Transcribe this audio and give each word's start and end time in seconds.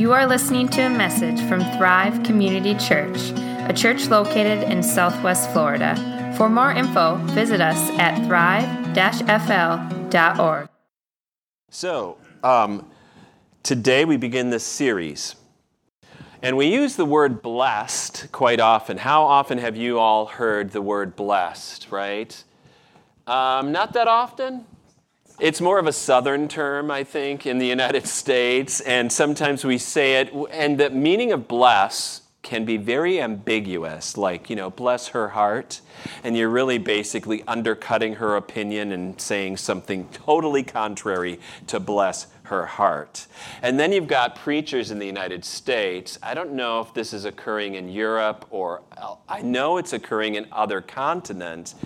You 0.00 0.12
are 0.14 0.26
listening 0.26 0.68
to 0.68 0.80
a 0.80 0.88
message 0.88 1.46
from 1.46 1.60
Thrive 1.76 2.22
Community 2.22 2.74
Church, 2.76 3.18
a 3.68 3.72
church 3.76 4.08
located 4.08 4.62
in 4.62 4.82
Southwest 4.82 5.50
Florida. 5.50 5.94
For 6.38 6.48
more 6.48 6.72
info, 6.72 7.16
visit 7.34 7.60
us 7.60 7.76
at 7.98 8.16
thrive-fl.org. 8.26 8.96
So, 11.68 12.16
um, 12.42 12.90
today 13.62 14.06
we 14.06 14.16
begin 14.16 14.48
this 14.48 14.64
series. 14.64 15.34
And 16.40 16.56
we 16.56 16.72
use 16.72 16.96
the 16.96 17.04
word 17.04 17.42
blessed 17.42 18.32
quite 18.32 18.58
often. 18.58 18.96
How 18.96 19.24
often 19.24 19.58
have 19.58 19.76
you 19.76 19.98
all 19.98 20.24
heard 20.24 20.70
the 20.70 20.80
word 20.80 21.14
blessed, 21.14 21.88
right? 21.90 22.42
Um, 23.26 23.70
not 23.70 23.92
that 23.92 24.08
often? 24.08 24.64
It's 25.40 25.62
more 25.62 25.78
of 25.78 25.86
a 25.86 25.92
southern 25.92 26.48
term, 26.48 26.90
I 26.90 27.02
think, 27.02 27.46
in 27.46 27.56
the 27.56 27.66
United 27.66 28.06
States, 28.20 28.82
and 28.82 29.10
sometimes 29.10 29.64
we 29.64 29.78
say 29.78 30.20
it, 30.20 30.30
and 30.50 30.78
the 30.78 30.90
meaning 30.90 31.32
of 31.32 31.48
bless 31.48 32.20
can 32.42 32.66
be 32.66 32.76
very 32.76 33.22
ambiguous, 33.22 34.18
like, 34.18 34.50
you 34.50 34.56
know, 34.56 34.68
bless 34.68 35.08
her 35.08 35.30
heart, 35.30 35.80
and 36.22 36.36
you're 36.36 36.50
really 36.50 36.76
basically 36.76 37.42
undercutting 37.48 38.16
her 38.16 38.36
opinion 38.36 38.92
and 38.92 39.18
saying 39.18 39.56
something 39.56 40.06
totally 40.10 40.62
contrary 40.62 41.40
to 41.66 41.80
bless 41.80 42.26
her 42.42 42.66
heart. 42.66 43.26
And 43.62 43.80
then 43.80 43.92
you've 43.92 44.08
got 44.08 44.36
preachers 44.36 44.90
in 44.90 44.98
the 44.98 45.06
United 45.06 45.46
States. 45.46 46.18
I 46.22 46.34
don't 46.34 46.52
know 46.52 46.80
if 46.80 46.92
this 46.92 47.14
is 47.14 47.24
occurring 47.24 47.76
in 47.76 47.88
Europe 47.88 48.44
or 48.50 48.82
I 49.26 49.40
know 49.40 49.78
it's 49.78 49.94
occurring 49.94 50.34
in 50.34 50.46
other 50.52 50.82
continents, 50.82 51.76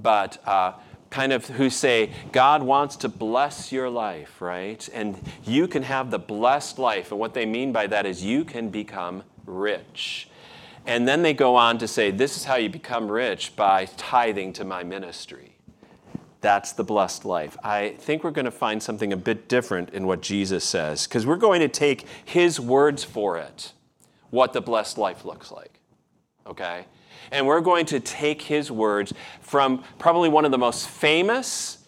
but 0.00 0.38
uh, 0.46 0.72
kind 1.10 1.32
of 1.32 1.46
who 1.46 1.70
say, 1.70 2.12
God 2.32 2.62
wants 2.62 2.96
to 2.96 3.08
bless 3.08 3.72
your 3.72 3.88
life, 3.88 4.40
right? 4.40 4.86
And 4.92 5.20
you 5.44 5.66
can 5.68 5.82
have 5.82 6.10
the 6.10 6.18
blessed 6.18 6.78
life. 6.78 7.10
And 7.10 7.20
what 7.20 7.34
they 7.34 7.46
mean 7.46 7.72
by 7.72 7.86
that 7.86 8.06
is 8.06 8.22
you 8.22 8.44
can 8.44 8.68
become 8.68 9.22
rich. 9.46 10.28
And 10.86 11.06
then 11.06 11.22
they 11.22 11.34
go 11.34 11.56
on 11.56 11.78
to 11.78 11.88
say, 11.88 12.10
This 12.10 12.36
is 12.36 12.44
how 12.44 12.56
you 12.56 12.68
become 12.68 13.10
rich 13.10 13.56
by 13.56 13.86
tithing 13.96 14.54
to 14.54 14.64
my 14.64 14.84
ministry. 14.84 15.56
That's 16.40 16.72
the 16.72 16.84
blessed 16.84 17.24
life. 17.24 17.56
I 17.64 17.90
think 17.98 18.22
we're 18.22 18.30
going 18.30 18.44
to 18.44 18.50
find 18.50 18.82
something 18.82 19.12
a 19.12 19.16
bit 19.16 19.48
different 19.48 19.90
in 19.90 20.06
what 20.06 20.22
Jesus 20.22 20.64
says, 20.64 21.06
because 21.06 21.26
we're 21.26 21.36
going 21.36 21.60
to 21.60 21.68
take 21.68 22.06
his 22.24 22.60
words 22.60 23.02
for 23.02 23.38
it, 23.38 23.72
what 24.30 24.52
the 24.52 24.60
blessed 24.60 24.98
life 24.98 25.24
looks 25.24 25.50
like. 25.50 25.80
Okay? 26.46 26.86
And 27.30 27.46
we're 27.46 27.60
going 27.60 27.86
to 27.86 28.00
take 28.00 28.42
his 28.42 28.70
words 28.70 29.12
from 29.40 29.84
probably 29.98 30.28
one 30.28 30.44
of 30.44 30.50
the 30.50 30.58
most 30.58 30.88
famous 30.88 31.78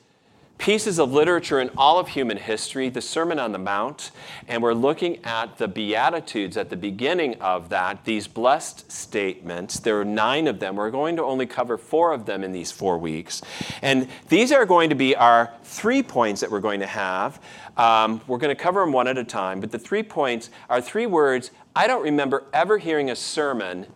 pieces 0.61 0.99
of 1.01 1.11
literature 1.11 1.59
in 1.59 1.71
all 1.77 1.99
of 1.99 2.09
human 2.09 2.37
history, 2.37 2.91
the 2.91 3.01
Sermon 3.01 3.39
on 3.39 3.51
the 3.51 3.59
Mount, 3.59 4.11
and 4.47 4.63
we're 4.63 4.75
looking 4.75 5.25
at 5.25 5.57
the 5.57 5.67
Beatitudes 5.67 6.59
at 6.59 6.69
the 6.69 6.77
beginning 6.77 7.35
of 7.41 7.71
that, 7.71 8.05
these 8.05 8.29
blessed 8.29 8.93
statements. 8.93 9.81
There 9.81 9.99
are 9.99 10.05
nine 10.05 10.47
of 10.47 10.61
them. 10.61 10.77
We're 10.77 10.91
going 10.91 11.17
to 11.17 11.25
only 11.25 11.47
cover 11.47 11.79
four 11.79 12.13
of 12.13 12.27
them 12.27 12.45
in 12.45 12.53
these 12.53 12.71
four 12.71 12.99
weeks. 12.99 13.41
And 13.81 14.07
these 14.29 14.53
are 14.53 14.67
going 14.67 14.91
to 14.91 14.95
be 14.95 15.17
our 15.17 15.51
three 15.65 16.03
points 16.03 16.43
that 16.43 16.51
we're 16.51 16.61
going 16.61 16.81
to 16.81 16.87
have. 16.87 17.41
Um, 17.79 18.21
we're 18.27 18.39
going 18.39 18.55
to 18.55 18.63
cover 18.63 18.81
them 18.81 18.93
one 18.93 19.09
at 19.09 19.17
a 19.17 19.25
time, 19.25 19.61
but 19.61 19.71
the 19.71 19.79
three 19.79 20.03
points 20.03 20.51
are 20.69 20.83
three 20.83 21.07
words. 21.07 21.53
I 21.75 21.87
don't 21.87 22.03
remember 22.03 22.45
ever 22.53 22.77
hearing 22.77 23.11
a 23.11 23.17
sermon 23.17 23.87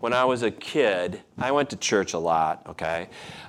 when 0.00 0.12
I 0.12 0.24
was 0.24 0.42
a 0.42 0.50
kid, 0.50 1.22
I 1.38 1.50
went 1.52 1.70
to 1.70 1.76
church 1.76 2.12
a 2.12 2.18
lot, 2.18 2.62
okay? 2.68 3.08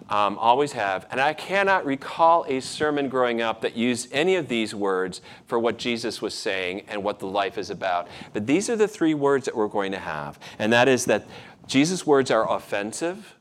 Um, 0.10 0.38
always 0.38 0.72
have. 0.74 1.06
And 1.12 1.20
I 1.20 1.34
cannot 1.34 1.86
recall 1.86 2.46
a 2.48 2.60
sermon 2.60 3.10
growing 3.10 3.42
up 3.42 3.62
that 3.62 3.76
used 3.76 4.10
any 4.12 4.36
of 4.36 4.48
these 4.48 4.74
words 4.74 5.22
for 5.46 5.60
what 5.60 5.78
Jesus 5.78 6.22
was 6.22 6.34
saying 6.34 6.84
and 6.88 7.04
what 7.04 7.20
the 7.20 7.28
life 7.28 7.58
is 7.58 7.70
about. 7.70 8.08
But 8.34 8.48
these 8.48 8.70
are 8.70 8.76
the 8.76 8.88
three 8.88 9.14
words 9.14 9.46
that 9.46 9.56
we're 9.56 9.68
going 9.68 9.92
to 9.92 10.00
have. 10.00 10.40
And 10.60 10.72
that 10.74 10.88
is 10.88 11.06
that 11.06 11.28
Jesus' 11.68 12.06
words 12.06 12.32
are 12.32 12.50
offensive, 12.50 13.36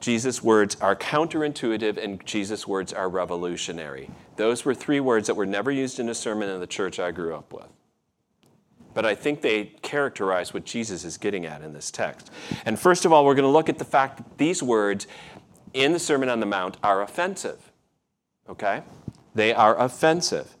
Jesus' 0.00 0.42
words 0.42 0.76
are 0.80 0.96
counterintuitive, 0.96 1.96
and 1.96 2.24
Jesus' 2.26 2.66
words 2.66 2.92
are 2.92 3.08
revolutionary. 3.08 4.10
Those 4.36 4.64
were 4.64 4.74
three 4.74 4.98
words 4.98 5.28
that 5.28 5.34
were 5.34 5.46
never 5.46 5.70
used 5.70 6.00
in 6.00 6.08
a 6.08 6.14
sermon 6.14 6.48
in 6.48 6.58
the 6.58 6.66
church 6.66 6.98
I 6.98 7.12
grew 7.12 7.34
up 7.34 7.52
with 7.52 7.68
but 8.94 9.06
I 9.06 9.14
think 9.14 9.42
they 9.42 9.64
characterize 9.82 10.52
what 10.54 10.64
Jesus 10.64 11.04
is 11.04 11.18
getting 11.18 11.46
at 11.46 11.62
in 11.62 11.72
this 11.72 11.90
text. 11.90 12.30
And 12.64 12.78
first 12.78 13.04
of 13.04 13.12
all, 13.12 13.24
we're 13.24 13.34
going 13.34 13.44
to 13.44 13.50
look 13.50 13.68
at 13.68 13.78
the 13.78 13.84
fact 13.84 14.18
that 14.18 14.38
these 14.38 14.62
words 14.62 15.06
in 15.72 15.92
the 15.92 15.98
Sermon 15.98 16.28
on 16.28 16.40
the 16.40 16.46
Mount 16.46 16.76
are 16.82 17.02
offensive. 17.02 17.72
Okay? 18.48 18.82
They 19.34 19.54
are 19.54 19.78
offensive. 19.78 20.54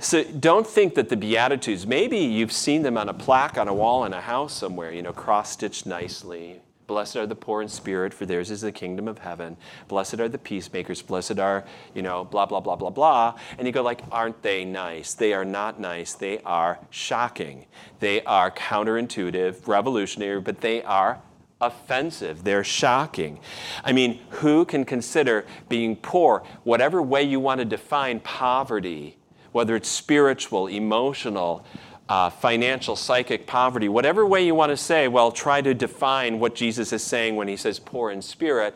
So 0.00 0.24
don't 0.24 0.66
think 0.66 0.94
that 0.96 1.08
the 1.08 1.16
Beatitudes, 1.16 1.86
maybe 1.86 2.18
you've 2.18 2.52
seen 2.52 2.82
them 2.82 2.98
on 2.98 3.08
a 3.08 3.14
plaque 3.14 3.56
on 3.56 3.68
a 3.68 3.74
wall 3.74 4.04
in 4.04 4.12
a 4.12 4.20
house 4.20 4.52
somewhere, 4.52 4.92
you 4.92 5.02
know, 5.02 5.12
cross 5.12 5.52
stitched 5.52 5.86
nicely, 5.86 6.60
Blessed 6.86 7.16
are 7.16 7.26
the 7.26 7.34
poor 7.34 7.62
in 7.62 7.68
spirit, 7.68 8.12
for 8.12 8.26
theirs 8.26 8.50
is 8.50 8.60
the 8.60 8.72
kingdom 8.72 9.08
of 9.08 9.18
heaven. 9.18 9.56
Blessed 9.88 10.20
are 10.20 10.28
the 10.28 10.38
peacemakers. 10.38 11.00
Blessed 11.00 11.38
are, 11.38 11.64
you 11.94 12.02
know, 12.02 12.24
blah, 12.24 12.44
blah, 12.44 12.60
blah, 12.60 12.76
blah, 12.76 12.90
blah. 12.90 13.38
And 13.56 13.66
you 13.66 13.72
go 13.72 13.82
like, 13.82 14.02
aren't 14.12 14.42
they 14.42 14.64
nice? 14.64 15.14
They 15.14 15.32
are 15.32 15.44
not 15.44 15.80
nice. 15.80 16.12
They 16.12 16.40
are 16.40 16.78
shocking. 16.90 17.66
They 18.00 18.22
are 18.24 18.50
counterintuitive, 18.50 19.66
revolutionary, 19.66 20.40
but 20.40 20.60
they 20.60 20.82
are 20.82 21.20
offensive. 21.60 22.44
They're 22.44 22.64
shocking. 22.64 23.40
I 23.82 23.92
mean, 23.92 24.20
who 24.28 24.64
can 24.66 24.84
consider 24.84 25.46
being 25.68 25.96
poor, 25.96 26.42
whatever 26.64 27.00
way 27.00 27.22
you 27.22 27.40
want 27.40 27.60
to 27.60 27.64
define 27.64 28.20
poverty, 28.20 29.16
whether 29.52 29.76
it's 29.76 29.88
spiritual, 29.88 30.66
emotional, 30.66 31.64
uh, 32.08 32.30
financial, 32.30 32.96
psychic 32.96 33.46
poverty, 33.46 33.88
whatever 33.88 34.26
way 34.26 34.44
you 34.44 34.54
want 34.54 34.70
to 34.70 34.76
say, 34.76 35.08
well, 35.08 35.32
try 35.32 35.60
to 35.60 35.74
define 35.74 36.38
what 36.38 36.54
Jesus 36.54 36.92
is 36.92 37.02
saying 37.02 37.36
when 37.36 37.48
he 37.48 37.56
says 37.56 37.78
poor 37.78 38.10
in 38.10 38.20
spirit. 38.20 38.74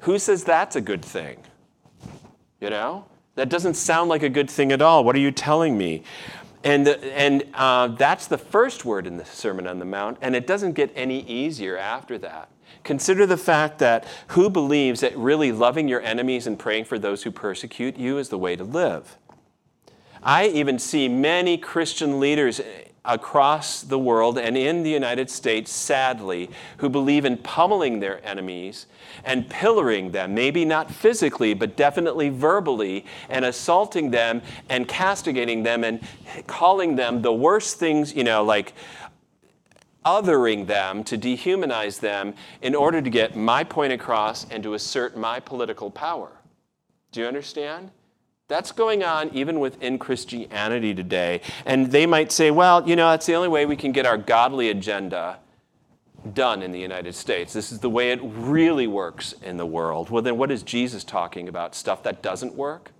Who 0.00 0.18
says 0.18 0.44
that's 0.44 0.76
a 0.76 0.80
good 0.80 1.04
thing? 1.04 1.38
You 2.60 2.70
know? 2.70 3.06
That 3.34 3.48
doesn't 3.48 3.74
sound 3.74 4.08
like 4.08 4.22
a 4.22 4.28
good 4.28 4.50
thing 4.50 4.72
at 4.72 4.82
all. 4.82 5.04
What 5.04 5.14
are 5.14 5.20
you 5.20 5.30
telling 5.30 5.78
me? 5.78 6.02
And, 6.64 6.88
and 6.88 7.44
uh, 7.54 7.88
that's 7.88 8.26
the 8.26 8.38
first 8.38 8.84
word 8.84 9.06
in 9.06 9.16
the 9.16 9.24
Sermon 9.24 9.66
on 9.68 9.78
the 9.78 9.84
Mount, 9.84 10.18
and 10.20 10.34
it 10.34 10.46
doesn't 10.46 10.72
get 10.72 10.90
any 10.96 11.20
easier 11.20 11.76
after 11.76 12.18
that. 12.18 12.48
Consider 12.82 13.26
the 13.26 13.36
fact 13.36 13.78
that 13.78 14.06
who 14.28 14.50
believes 14.50 15.00
that 15.00 15.16
really 15.16 15.52
loving 15.52 15.88
your 15.88 16.00
enemies 16.00 16.46
and 16.46 16.58
praying 16.58 16.84
for 16.84 16.98
those 16.98 17.22
who 17.22 17.30
persecute 17.30 17.96
you 17.96 18.18
is 18.18 18.28
the 18.28 18.38
way 18.38 18.56
to 18.56 18.64
live? 18.64 19.16
I 20.28 20.48
even 20.48 20.78
see 20.78 21.08
many 21.08 21.56
Christian 21.56 22.20
leaders 22.20 22.60
eh, 22.60 22.64
across 23.02 23.80
the 23.80 23.98
world 23.98 24.36
and 24.36 24.58
in 24.58 24.82
the 24.82 24.90
United 24.90 25.30
States, 25.30 25.72
sadly, 25.72 26.50
who 26.76 26.90
believe 26.90 27.24
in 27.24 27.38
pummeling 27.38 28.00
their 28.00 28.22
enemies 28.22 28.84
and 29.24 29.48
pillaring 29.48 30.12
them, 30.12 30.34
maybe 30.34 30.66
not 30.66 30.90
physically, 30.90 31.54
but 31.54 31.78
definitely 31.78 32.28
verbally, 32.28 33.06
and 33.30 33.46
assaulting 33.46 34.10
them 34.10 34.42
and 34.68 34.86
castigating 34.86 35.62
them 35.62 35.82
and 35.82 35.98
calling 36.46 36.94
them 36.94 37.22
the 37.22 37.32
worst 37.32 37.78
things, 37.78 38.14
you 38.14 38.22
know, 38.22 38.44
like 38.44 38.74
othering 40.04 40.66
them 40.66 41.04
to 41.04 41.16
dehumanize 41.16 42.00
them 42.00 42.34
in 42.60 42.74
order 42.74 43.00
to 43.00 43.08
get 43.08 43.34
my 43.34 43.64
point 43.64 43.94
across 43.94 44.44
and 44.50 44.62
to 44.62 44.74
assert 44.74 45.16
my 45.16 45.40
political 45.40 45.90
power. 45.90 46.32
Do 47.12 47.22
you 47.22 47.26
understand? 47.26 47.92
That's 48.48 48.72
going 48.72 49.04
on 49.04 49.28
even 49.34 49.60
within 49.60 49.98
Christianity 49.98 50.94
today. 50.94 51.42
And 51.66 51.92
they 51.92 52.06
might 52.06 52.32
say, 52.32 52.50
well, 52.50 52.86
you 52.88 52.96
know, 52.96 53.10
that's 53.10 53.26
the 53.26 53.34
only 53.34 53.48
way 53.48 53.66
we 53.66 53.76
can 53.76 53.92
get 53.92 54.06
our 54.06 54.16
godly 54.16 54.70
agenda 54.70 55.38
done 56.32 56.62
in 56.62 56.72
the 56.72 56.80
United 56.80 57.14
States. 57.14 57.52
This 57.52 57.70
is 57.70 57.80
the 57.80 57.90
way 57.90 58.10
it 58.10 58.20
really 58.22 58.86
works 58.86 59.32
in 59.42 59.58
the 59.58 59.66
world. 59.66 60.08
Well, 60.08 60.22
then 60.22 60.38
what 60.38 60.50
is 60.50 60.62
Jesus 60.62 61.04
talking 61.04 61.46
about? 61.46 61.74
Stuff 61.74 62.02
that 62.04 62.22
doesn't 62.22 62.54
work? 62.54 62.90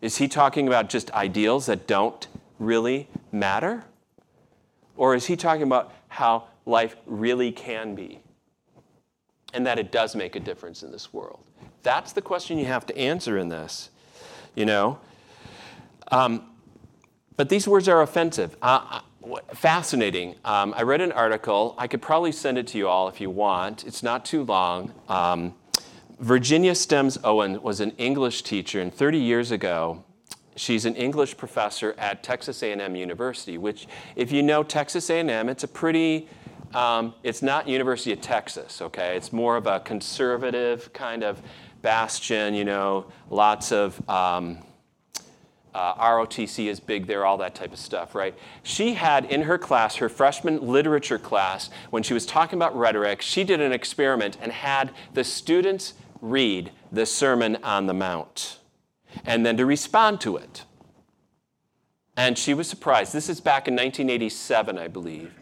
Is 0.00 0.16
he 0.16 0.26
talking 0.26 0.66
about 0.66 0.88
just 0.88 1.12
ideals 1.12 1.66
that 1.66 1.86
don't 1.86 2.26
really 2.58 3.08
matter? 3.30 3.84
Or 4.96 5.14
is 5.14 5.26
he 5.26 5.36
talking 5.36 5.62
about 5.62 5.94
how 6.08 6.48
life 6.66 6.96
really 7.06 7.52
can 7.52 7.94
be 7.94 8.20
and 9.54 9.64
that 9.66 9.78
it 9.78 9.92
does 9.92 10.16
make 10.16 10.34
a 10.34 10.40
difference 10.40 10.82
in 10.82 10.90
this 10.90 11.12
world? 11.12 11.40
That's 11.82 12.12
the 12.12 12.22
question 12.22 12.58
you 12.58 12.66
have 12.66 12.86
to 12.86 12.98
answer 12.98 13.38
in 13.38 13.48
this 13.48 13.90
you 14.54 14.66
know? 14.66 14.98
Um, 16.10 16.44
but 17.36 17.48
these 17.48 17.66
words 17.66 17.88
are 17.88 18.02
offensive. 18.02 18.56
Uh, 18.60 19.00
uh, 19.24 19.38
fascinating. 19.54 20.34
Um, 20.44 20.74
I 20.76 20.82
read 20.82 21.00
an 21.00 21.12
article. 21.12 21.74
I 21.78 21.86
could 21.86 22.02
probably 22.02 22.32
send 22.32 22.58
it 22.58 22.66
to 22.68 22.78
you 22.78 22.88
all 22.88 23.08
if 23.08 23.20
you 23.20 23.30
want. 23.30 23.84
It's 23.84 24.02
not 24.02 24.24
too 24.24 24.44
long. 24.44 24.92
Um, 25.08 25.54
Virginia 26.18 26.74
Stem 26.74 27.10
Owens 27.24 27.58
was 27.60 27.80
an 27.80 27.92
English 27.92 28.42
teacher, 28.42 28.80
and 28.80 28.92
30 28.92 29.18
years 29.18 29.50
ago, 29.50 30.04
she's 30.54 30.84
an 30.84 30.94
English 30.96 31.36
professor 31.38 31.94
at 31.96 32.22
Texas 32.22 32.62
A&M 32.62 32.94
University. 32.94 33.56
Which, 33.56 33.86
if 34.16 34.30
you 34.30 34.42
know 34.42 34.62
Texas 34.62 35.08
A&M, 35.08 35.48
it's 35.48 35.64
a 35.64 35.68
pretty 35.68 36.28
um, 36.74 37.14
it's 37.24 37.42
not 37.42 37.66
University 37.66 38.12
of 38.12 38.20
Texas, 38.20 38.80
okay? 38.80 39.16
It's 39.16 39.32
more 39.32 39.56
of 39.56 39.66
a 39.66 39.80
conservative 39.80 40.92
kind 40.92 41.24
of 41.24 41.42
bastion, 41.82 42.54
you 42.54 42.64
know, 42.64 43.06
lots 43.30 43.72
of 43.72 44.00
um, 44.08 44.58
uh, 45.74 45.94
ROTC 45.94 46.66
is 46.66 46.80
big 46.80 47.06
there, 47.06 47.24
all 47.24 47.38
that 47.38 47.54
type 47.54 47.72
of 47.72 47.78
stuff, 47.78 48.14
right? 48.14 48.34
She 48.62 48.94
had 48.94 49.24
in 49.26 49.42
her 49.42 49.58
class, 49.58 49.96
her 49.96 50.08
freshman 50.08 50.66
literature 50.66 51.18
class, 51.18 51.70
when 51.90 52.02
she 52.02 52.14
was 52.14 52.26
talking 52.26 52.58
about 52.58 52.76
rhetoric, 52.76 53.22
she 53.22 53.44
did 53.44 53.60
an 53.60 53.72
experiment 53.72 54.36
and 54.40 54.52
had 54.52 54.92
the 55.14 55.24
students 55.24 55.94
read 56.20 56.72
the 56.90 57.06
Sermon 57.06 57.56
on 57.62 57.86
the 57.86 57.94
Mount 57.94 58.58
and 59.24 59.44
then 59.44 59.56
to 59.56 59.66
respond 59.66 60.20
to 60.22 60.36
it. 60.36 60.64
And 62.16 62.36
she 62.36 62.52
was 62.52 62.68
surprised. 62.68 63.12
This 63.12 63.28
is 63.28 63.40
back 63.40 63.68
in 63.68 63.74
1987, 63.74 64.76
I 64.76 64.88
believe. 64.88 65.32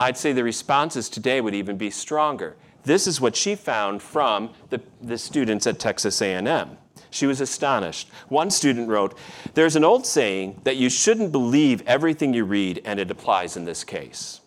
I'd 0.00 0.16
say 0.16 0.32
the 0.32 0.42
responses 0.42 1.08
today 1.08 1.40
would 1.40 1.54
even 1.54 1.76
be 1.76 1.90
stronger. 1.90 2.56
This 2.84 3.06
is 3.06 3.20
what 3.20 3.36
she 3.36 3.54
found 3.54 4.02
from 4.02 4.50
the, 4.70 4.80
the 5.00 5.18
students 5.18 5.66
at 5.66 5.78
Texas 5.78 6.20
A&M. 6.22 6.78
She 7.10 7.26
was 7.26 7.40
astonished. 7.40 8.08
One 8.28 8.50
student 8.50 8.88
wrote, 8.88 9.16
There's 9.54 9.76
an 9.76 9.84
old 9.84 10.06
saying 10.06 10.60
that 10.64 10.76
you 10.76 10.88
shouldn't 10.88 11.32
believe 11.32 11.82
everything 11.86 12.32
you 12.32 12.44
read, 12.44 12.80
and 12.84 13.00
it 13.00 13.10
applies 13.10 13.56
in 13.56 13.64
this 13.64 13.84
case. 13.84 14.40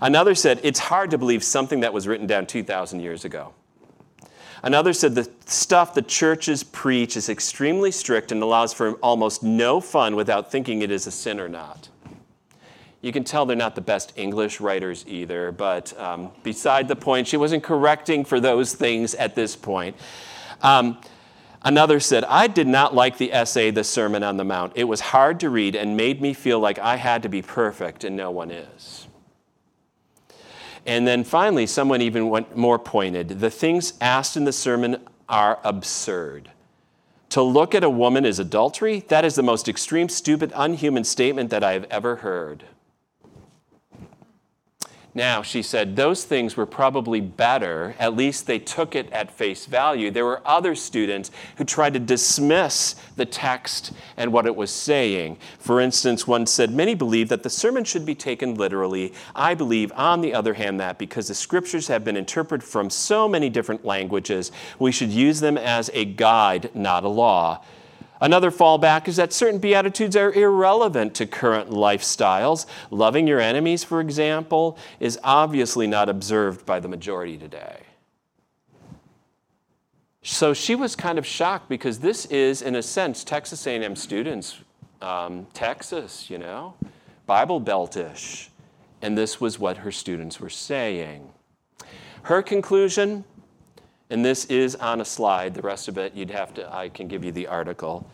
Another 0.00 0.34
said, 0.34 0.60
It's 0.62 0.78
hard 0.78 1.10
to 1.10 1.18
believe 1.18 1.44
something 1.44 1.80
that 1.80 1.92
was 1.92 2.08
written 2.08 2.26
down 2.26 2.46
2,000 2.46 3.00
years 3.00 3.24
ago. 3.24 3.52
Another 4.62 4.92
said, 4.92 5.14
The 5.14 5.30
stuff 5.46 5.94
the 5.94 6.02
churches 6.02 6.62
preach 6.62 7.16
is 7.16 7.28
extremely 7.28 7.90
strict 7.90 8.32
and 8.32 8.42
allows 8.42 8.72
for 8.72 8.92
almost 8.94 9.42
no 9.42 9.80
fun 9.80 10.16
without 10.16 10.50
thinking 10.50 10.82
it 10.82 10.90
is 10.90 11.06
a 11.06 11.10
sin 11.10 11.40
or 11.40 11.48
not. 11.48 11.88
You 13.02 13.12
can 13.12 13.24
tell 13.24 13.46
they're 13.46 13.56
not 13.56 13.74
the 13.74 13.80
best 13.80 14.12
English 14.16 14.60
writers 14.60 15.04
either, 15.08 15.52
but 15.52 15.98
um, 15.98 16.32
beside 16.42 16.86
the 16.86 16.96
point, 16.96 17.26
she 17.26 17.36
wasn't 17.36 17.62
correcting 17.62 18.24
for 18.24 18.40
those 18.40 18.74
things 18.74 19.14
at 19.14 19.34
this 19.34 19.56
point. 19.56 19.96
Um, 20.60 20.98
Another 21.62 22.00
said, 22.00 22.24
I 22.24 22.46
did 22.46 22.66
not 22.66 22.94
like 22.94 23.18
the 23.18 23.32
essay, 23.32 23.70
The 23.70 23.84
Sermon 23.84 24.22
on 24.22 24.38
the 24.38 24.44
Mount. 24.44 24.72
It 24.76 24.84
was 24.84 25.00
hard 25.00 25.40
to 25.40 25.50
read 25.50 25.76
and 25.76 25.94
made 25.96 26.22
me 26.22 26.32
feel 26.32 26.58
like 26.58 26.78
I 26.78 26.96
had 26.96 27.22
to 27.24 27.28
be 27.28 27.42
perfect, 27.42 28.02
and 28.02 28.16
no 28.16 28.30
one 28.30 28.50
is. 28.50 29.06
And 30.86 31.06
then 31.06 31.22
finally, 31.22 31.66
someone 31.66 32.00
even 32.00 32.30
went 32.30 32.56
more 32.56 32.78
pointed. 32.78 33.40
The 33.40 33.50
things 33.50 33.92
asked 34.00 34.38
in 34.38 34.44
the 34.44 34.52
sermon 34.52 35.06
are 35.28 35.58
absurd. 35.62 36.50
To 37.30 37.42
look 37.42 37.74
at 37.74 37.84
a 37.84 37.90
woman 37.90 38.24
is 38.24 38.38
adultery? 38.38 39.04
That 39.08 39.26
is 39.26 39.34
the 39.34 39.42
most 39.42 39.68
extreme, 39.68 40.08
stupid, 40.08 40.52
unhuman 40.54 41.04
statement 41.04 41.50
that 41.50 41.62
I 41.62 41.74
have 41.74 41.84
ever 41.90 42.16
heard. 42.16 42.64
Now, 45.12 45.42
she 45.42 45.62
said, 45.62 45.96
those 45.96 46.24
things 46.24 46.56
were 46.56 46.66
probably 46.66 47.20
better. 47.20 47.96
At 47.98 48.14
least 48.14 48.46
they 48.46 48.60
took 48.60 48.94
it 48.94 49.10
at 49.12 49.32
face 49.32 49.66
value. 49.66 50.08
There 50.10 50.24
were 50.24 50.40
other 50.44 50.76
students 50.76 51.32
who 51.56 51.64
tried 51.64 51.94
to 51.94 52.00
dismiss 52.00 52.94
the 53.16 53.26
text 53.26 53.92
and 54.16 54.32
what 54.32 54.46
it 54.46 54.54
was 54.54 54.70
saying. 54.70 55.38
For 55.58 55.80
instance, 55.80 56.28
one 56.28 56.46
said, 56.46 56.70
Many 56.72 56.94
believe 56.94 57.28
that 57.28 57.42
the 57.42 57.50
sermon 57.50 57.82
should 57.82 58.06
be 58.06 58.14
taken 58.14 58.54
literally. 58.54 59.12
I 59.34 59.54
believe, 59.54 59.90
on 59.96 60.20
the 60.20 60.32
other 60.32 60.54
hand, 60.54 60.78
that 60.78 60.96
because 60.96 61.26
the 61.26 61.34
scriptures 61.34 61.88
have 61.88 62.04
been 62.04 62.16
interpreted 62.16 62.62
from 62.62 62.88
so 62.88 63.26
many 63.26 63.50
different 63.50 63.84
languages, 63.84 64.52
we 64.78 64.92
should 64.92 65.10
use 65.10 65.40
them 65.40 65.58
as 65.58 65.90
a 65.92 66.04
guide, 66.04 66.70
not 66.72 67.02
a 67.02 67.08
law. 67.08 67.64
Another 68.20 68.50
fallback 68.50 69.08
is 69.08 69.16
that 69.16 69.32
certain 69.32 69.58
Beatitudes 69.58 70.14
are 70.14 70.32
irrelevant 70.32 71.14
to 71.14 71.26
current 71.26 71.70
lifestyles. 71.70 72.66
Loving 72.90 73.26
your 73.26 73.40
enemies, 73.40 73.82
for 73.82 74.00
example, 74.00 74.76
is 74.98 75.18
obviously 75.24 75.86
not 75.86 76.08
observed 76.08 76.66
by 76.66 76.80
the 76.80 76.88
majority 76.88 77.38
today. 77.38 77.78
So 80.22 80.52
she 80.52 80.74
was 80.74 80.94
kind 80.94 81.18
of 81.18 81.26
shocked 81.26 81.68
because 81.70 82.00
this 82.00 82.26
is, 82.26 82.60
in 82.60 82.76
a 82.76 82.82
sense, 82.82 83.24
Texas 83.24 83.66
A&M 83.66 83.96
students, 83.96 84.58
um, 85.00 85.46
Texas, 85.54 86.28
you 86.28 86.36
know, 86.36 86.74
Bible 87.24 87.60
Beltish, 87.60 88.48
and 89.00 89.16
this 89.16 89.40
was 89.40 89.58
what 89.58 89.78
her 89.78 89.90
students 89.90 90.38
were 90.38 90.50
saying. 90.50 91.30
Her 92.24 92.42
conclusion 92.42 93.24
and 94.10 94.24
this 94.24 94.44
is 94.46 94.74
on 94.76 95.00
a 95.00 95.04
slide. 95.04 95.54
The 95.54 95.62
rest 95.62 95.88
of 95.88 95.96
it, 95.98 96.14
you'd 96.14 96.30
have 96.30 96.52
to, 96.54 96.74
I 96.74 96.88
can 96.88 97.08
give 97.08 97.24
you 97.24 97.32
the 97.32 97.46
article. 97.46 98.08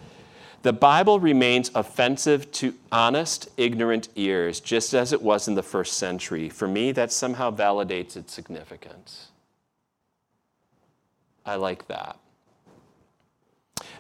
The 0.63 0.73
Bible 0.73 1.21
remains 1.21 1.71
offensive 1.75 2.51
to 2.53 2.75
honest, 2.91 3.49
ignorant 3.57 4.09
ears, 4.17 4.61
just 4.61 4.95
as 4.95 5.13
it 5.13 5.23
was 5.23 5.49
in 5.49 5.55
the 5.55 5.63
first 5.63 5.95
century. 5.95 6.49
For 6.49 6.67
me, 6.67 6.93
that 6.93 7.13
somehow 7.13 7.51
validates 7.51 8.17
its 8.17 8.33
significance. 8.33 9.29
I 11.45 11.55
like 11.55 11.87
that. 11.87 12.19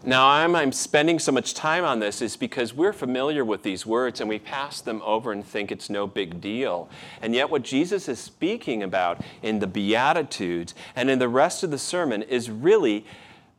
Now, 0.08 0.29
I'm, 0.29 0.55
I'm 0.55 0.70
spending 0.70 1.19
so 1.19 1.32
much 1.32 1.53
time 1.53 1.85
on 1.85 1.99
this 1.99 2.23
is 2.23 2.37
because 2.37 2.73
we're 2.73 2.93
familiar 2.93 3.44
with 3.44 3.64
these 3.64 3.85
words 3.85 4.20
and 4.20 4.29
we 4.29 4.38
pass 4.38 4.81
them 4.81 5.03
over 5.05 5.32
and 5.32 5.44
think 5.44 5.73
it's 5.73 5.91
no 5.91 6.06
big 6.06 6.41
deal. 6.41 6.88
And 7.20 7.35
yet, 7.35 7.50
what 7.50 7.64
Jesus 7.64 8.08
is 8.08 8.20
speaking 8.20 8.85
about 8.85 9.20
in 9.43 9.58
the 9.58 9.67
Beatitudes 9.67 10.76
and 10.94 11.11
in 11.11 11.19
the 11.19 11.29
rest 11.29 11.64
of 11.64 11.73
the 11.73 11.79
sermon 11.79 12.23
is 12.23 12.49
really 12.49 13.05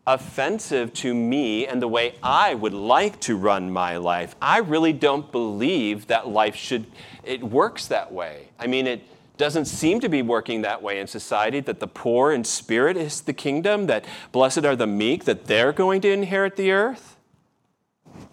offensive 0.07 0.93
to 0.93 1.13
me 1.13 1.67
and 1.67 1.81
the 1.81 1.87
way 1.89 2.15
I 2.23 2.55
would 2.55 2.73
like 2.73 3.19
to 3.21 3.35
run 3.35 3.69
my 3.69 3.97
life. 3.97 4.33
I 4.41 4.59
really 4.59 4.93
don't 4.93 5.29
believe 5.33 6.07
that 6.07 6.29
life 6.29 6.55
should, 6.55 6.85
it 7.25 7.43
works 7.43 7.87
that 7.87 8.13
way. 8.13 8.47
I 8.57 8.67
mean, 8.67 8.87
it 8.87 9.05
doesn't 9.37 9.65
seem 9.65 9.99
to 9.99 10.09
be 10.09 10.21
working 10.21 10.61
that 10.61 10.81
way 10.81 10.99
in 10.99 11.07
society 11.07 11.59
that 11.61 11.79
the 11.79 11.87
poor 11.87 12.31
in 12.31 12.43
spirit 12.43 12.97
is 12.97 13.21
the 13.21 13.33
kingdom, 13.33 13.87
that 13.87 14.05
blessed 14.31 14.65
are 14.65 14.75
the 14.75 14.87
meek, 14.87 15.25
that 15.25 15.45
they're 15.45 15.71
going 15.71 16.01
to 16.01 16.11
inherit 16.11 16.55
the 16.55 16.71
earth. 16.71 17.17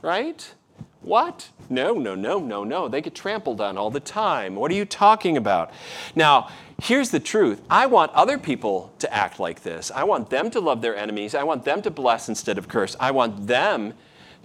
Right? 0.02 0.54
What? 1.02 1.50
No, 1.68 1.94
no, 1.94 2.14
no, 2.14 2.38
no, 2.38 2.64
no. 2.64 2.88
They 2.88 3.00
get 3.00 3.14
trampled 3.14 3.60
on 3.60 3.76
all 3.76 3.90
the 3.90 4.00
time. 4.00 4.54
What 4.54 4.70
are 4.70 4.74
you 4.74 4.84
talking 4.86 5.36
about? 5.36 5.70
Now, 6.14 6.48
here's 6.82 7.10
the 7.10 7.20
truth 7.20 7.60
I 7.68 7.86
want 7.86 8.12
other 8.12 8.38
people 8.38 8.92
to 8.98 9.12
act 9.12 9.38
like 9.38 9.62
this. 9.62 9.90
I 9.94 10.04
want 10.04 10.30
them 10.30 10.50
to 10.50 10.60
love 10.60 10.80
their 10.80 10.96
enemies. 10.96 11.34
I 11.34 11.42
want 11.42 11.64
them 11.64 11.82
to 11.82 11.90
bless 11.90 12.28
instead 12.28 12.58
of 12.58 12.68
curse. 12.68 12.96
I 12.98 13.10
want 13.10 13.46
them 13.46 13.94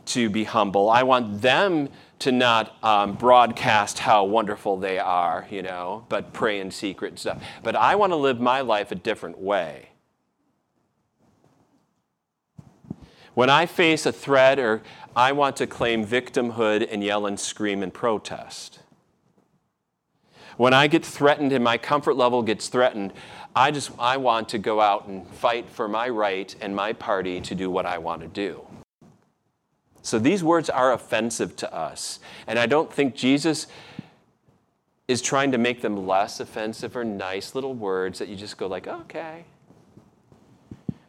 to 0.08 0.30
be 0.30 0.44
humble. 0.44 0.90
I 0.90 1.04
want 1.04 1.42
them 1.42 1.90
to 2.20 2.32
not 2.32 2.76
um, 2.84 3.14
broadcast 3.14 4.00
how 4.00 4.26
wonderful 4.26 4.78
they 4.78 5.00
are, 5.00 5.48
you 5.50 5.62
know, 5.62 6.06
but 6.10 6.34
pray 6.34 6.60
in 6.60 6.70
secret 6.70 7.10
and 7.10 7.20
stuff. 7.20 7.44
But 7.64 7.76
I 7.76 7.96
want 7.96 8.12
to 8.12 8.18
live 8.18 8.40
my 8.40 8.62
life 8.62 8.92
a 8.92 8.96
different 8.96 9.40
way. 9.40 9.90
When 13.34 13.50
I 13.50 13.66
face 13.66 14.06
a 14.06 14.12
threat 14.12 14.60
or 14.60 14.82
I 15.16 15.32
want 15.32 15.56
to 15.58 15.68
claim 15.68 16.06
victimhood 16.06 16.88
and 16.90 17.04
yell 17.04 17.26
and 17.26 17.40
scream 17.40 17.84
and 17.84 17.94
protest. 17.94 18.80
When 20.58 20.74
I 20.74 20.88
get 20.88 21.06
threatened 21.06 21.52
and 21.52 21.64
my 21.64 21.78
comfort 21.78 22.16
level 22.16 22.44
gets 22.44 22.68
threatened, 22.68 23.14
I 23.56 23.72
just 23.72 23.92
I 23.98 24.18
want 24.18 24.50
to 24.50 24.58
go 24.58 24.82
out 24.82 25.08
and 25.08 25.28
fight 25.28 25.70
for 25.70 25.88
my 25.88 26.10
right 26.10 26.54
and 26.62 26.76
my 26.76 26.94
party 26.94 27.42
to 27.42 27.56
do 27.56 27.70
what 27.72 27.86
I 27.86 27.98
want 27.98 28.22
to 28.22 28.28
do. 28.28 28.69
So 30.02 30.20
these 30.20 30.44
words 30.44 30.70
are 30.70 30.94
offensive 30.94 31.56
to 31.58 31.74
us. 31.74 32.20
And 32.48 32.58
I 32.58 32.66
don't 32.66 32.92
think 32.92 33.16
Jesus 33.16 33.68
is 35.08 35.22
trying 35.22 35.52
to 35.52 35.58
make 35.58 35.82
them 35.82 36.08
less 36.08 36.40
offensive 36.40 36.96
or 36.96 37.04
nice 37.04 37.56
little 37.56 37.74
words 37.74 38.20
that 38.20 38.30
you 38.30 38.36
just 38.36 38.58
go 38.58 38.68
like, 38.68 38.88
okay. 38.88 39.46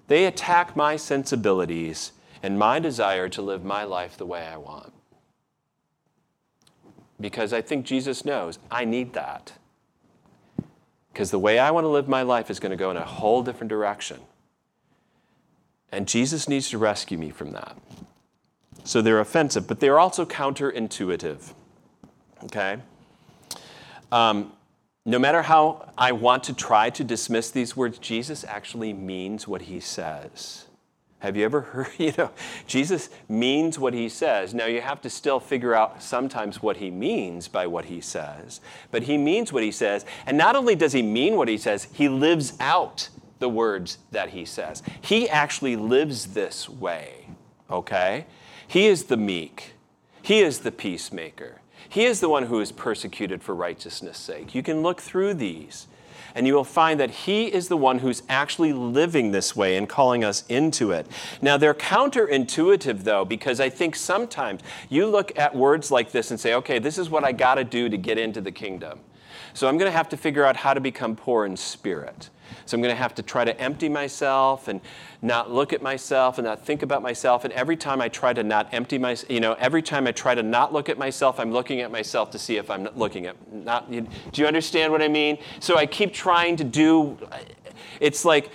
They 0.08 0.24
attack 0.24 0.74
my 0.74 0.96
sensibilities 0.96 2.12
and 2.42 2.58
my 2.58 2.78
desire 2.78 3.28
to 3.28 3.42
live 3.42 3.64
my 3.64 3.84
life 3.84 4.16
the 4.16 4.26
way 4.26 4.46
I 4.46 4.56
want. 4.56 4.92
Because 7.20 7.52
I 7.52 7.60
think 7.60 7.84
Jesus 7.84 8.24
knows 8.24 8.58
I 8.70 8.84
need 8.86 9.12
that. 9.12 9.52
Because 11.12 11.30
the 11.30 11.38
way 11.38 11.58
I 11.58 11.70
want 11.70 11.84
to 11.84 11.88
live 11.88 12.08
my 12.08 12.22
life 12.22 12.50
is 12.50 12.58
going 12.58 12.70
to 12.70 12.76
go 12.76 12.90
in 12.90 12.96
a 12.96 13.04
whole 13.04 13.42
different 13.42 13.68
direction. 13.68 14.20
And 15.92 16.08
Jesus 16.08 16.48
needs 16.48 16.70
to 16.70 16.78
rescue 16.78 17.18
me 17.18 17.30
from 17.30 17.52
that. 17.52 17.76
So 18.84 19.02
they're 19.02 19.20
offensive, 19.20 19.66
but 19.66 19.80
they're 19.80 19.98
also 19.98 20.24
counterintuitive. 20.24 21.52
Okay? 22.44 22.78
Um, 24.10 24.52
no 25.06 25.18
matter 25.18 25.42
how 25.42 25.92
I 25.96 26.12
want 26.12 26.44
to 26.44 26.54
try 26.54 26.90
to 26.90 27.04
dismiss 27.04 27.50
these 27.50 27.76
words, 27.76 27.98
Jesus 27.98 28.44
actually 28.44 28.92
means 28.92 29.48
what 29.48 29.62
he 29.62 29.80
says. 29.80 30.66
Have 31.20 31.36
you 31.36 31.44
ever 31.44 31.60
heard, 31.72 31.88
you 31.98 32.12
know, 32.18 32.30
Jesus 32.66 33.08
means 33.28 33.78
what 33.78 33.94
he 33.94 34.08
says. 34.08 34.52
Now 34.52 34.66
you 34.66 34.80
have 34.80 35.00
to 35.02 35.10
still 35.10 35.40
figure 35.40 35.74
out 35.74 36.02
sometimes 36.02 36.62
what 36.62 36.78
he 36.78 36.90
means 36.90 37.48
by 37.48 37.66
what 37.66 37.86
he 37.86 38.00
says, 38.00 38.60
but 38.90 39.04
he 39.04 39.16
means 39.16 39.52
what 39.52 39.62
he 39.62 39.70
says. 39.70 40.04
And 40.26 40.36
not 40.36 40.56
only 40.56 40.74
does 40.74 40.92
he 40.92 41.02
mean 41.02 41.36
what 41.36 41.48
he 41.48 41.58
says, 41.58 41.88
he 41.92 42.08
lives 42.08 42.54
out 42.60 43.08
the 43.38 43.48
words 43.48 43.98
that 44.10 44.30
he 44.30 44.44
says. 44.44 44.82
He 45.00 45.28
actually 45.28 45.76
lives 45.76 46.28
this 46.28 46.68
way, 46.68 47.26
okay? 47.70 48.26
He 48.70 48.86
is 48.86 49.06
the 49.06 49.16
meek, 49.16 49.72
He 50.22 50.42
is 50.42 50.60
the 50.60 50.70
peacemaker, 50.70 51.60
He 51.88 52.04
is 52.04 52.20
the 52.20 52.28
one 52.28 52.44
who 52.44 52.60
is 52.60 52.70
persecuted 52.70 53.42
for 53.42 53.52
righteousness' 53.52 54.16
sake. 54.16 54.54
You 54.54 54.62
can 54.62 54.80
look 54.80 55.00
through 55.00 55.34
these. 55.34 55.88
And 56.36 56.46
you 56.46 56.54
will 56.54 56.62
find 56.62 57.00
that 57.00 57.10
He 57.10 57.52
is 57.52 57.66
the 57.66 57.76
one 57.76 57.98
who's 57.98 58.22
actually 58.28 58.72
living 58.72 59.32
this 59.32 59.56
way 59.56 59.76
and 59.76 59.88
calling 59.88 60.22
us 60.22 60.46
into 60.48 60.92
it. 60.92 61.08
Now, 61.42 61.56
they're 61.56 61.74
counterintuitive, 61.74 63.02
though, 63.02 63.24
because 63.24 63.58
I 63.58 63.70
think 63.70 63.96
sometimes 63.96 64.60
you 64.88 65.08
look 65.08 65.36
at 65.36 65.52
words 65.56 65.90
like 65.90 66.12
this 66.12 66.30
and 66.30 66.38
say, 66.38 66.54
okay, 66.54 66.78
this 66.78 66.96
is 66.96 67.10
what 67.10 67.24
I 67.24 67.32
got 67.32 67.56
to 67.56 67.64
do 67.64 67.88
to 67.88 67.96
get 67.96 68.18
into 68.18 68.40
the 68.40 68.52
kingdom. 68.52 69.00
So 69.52 69.66
I'm 69.66 69.78
going 69.78 69.90
to 69.90 69.96
have 69.96 70.08
to 70.10 70.16
figure 70.16 70.44
out 70.44 70.54
how 70.54 70.74
to 70.74 70.80
become 70.80 71.16
poor 71.16 71.44
in 71.44 71.56
spirit. 71.56 72.30
So 72.70 72.76
I'm 72.76 72.82
going 72.82 72.94
to 72.94 73.02
have 73.02 73.16
to 73.16 73.22
try 73.24 73.44
to 73.44 73.60
empty 73.60 73.88
myself 73.88 74.68
and 74.68 74.80
not 75.22 75.50
look 75.50 75.72
at 75.72 75.82
myself 75.82 76.38
and 76.38 76.46
not 76.46 76.64
think 76.64 76.82
about 76.82 77.02
myself. 77.02 77.44
And 77.44 77.52
every 77.52 77.76
time 77.76 78.00
I 78.00 78.08
try 78.08 78.32
to 78.32 78.44
not 78.44 78.72
empty 78.72 78.96
myself, 78.96 79.28
you 79.28 79.40
know, 79.40 79.54
every 79.54 79.82
time 79.82 80.06
I 80.06 80.12
try 80.12 80.36
to 80.36 80.42
not 80.44 80.72
look 80.72 80.88
at 80.88 80.96
myself, 80.96 81.40
I'm 81.40 81.50
looking 81.50 81.80
at 81.80 81.90
myself 81.90 82.30
to 82.30 82.38
see 82.38 82.58
if 82.58 82.70
I'm 82.70 82.88
looking 82.94 83.26
at 83.26 83.52
not. 83.52 83.90
Do 83.90 84.06
you 84.34 84.46
understand 84.46 84.92
what 84.92 85.02
I 85.02 85.08
mean? 85.08 85.38
So 85.58 85.76
I 85.76 85.86
keep 85.86 86.14
trying 86.14 86.54
to 86.58 86.64
do. 86.64 87.18
It's 87.98 88.24
like 88.24 88.52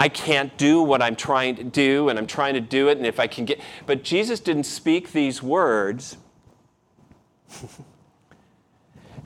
I 0.00 0.08
can't 0.08 0.56
do 0.56 0.80
what 0.80 1.02
I'm 1.02 1.14
trying 1.14 1.56
to 1.56 1.64
do, 1.64 2.08
and 2.08 2.18
I'm 2.18 2.26
trying 2.26 2.54
to 2.54 2.62
do 2.62 2.88
it, 2.88 2.96
and 2.96 3.06
if 3.06 3.20
I 3.20 3.26
can 3.26 3.44
get. 3.44 3.60
But 3.84 4.02
Jesus 4.02 4.40
didn't 4.40 4.64
speak 4.64 5.12
these 5.12 5.42
words. 5.42 6.16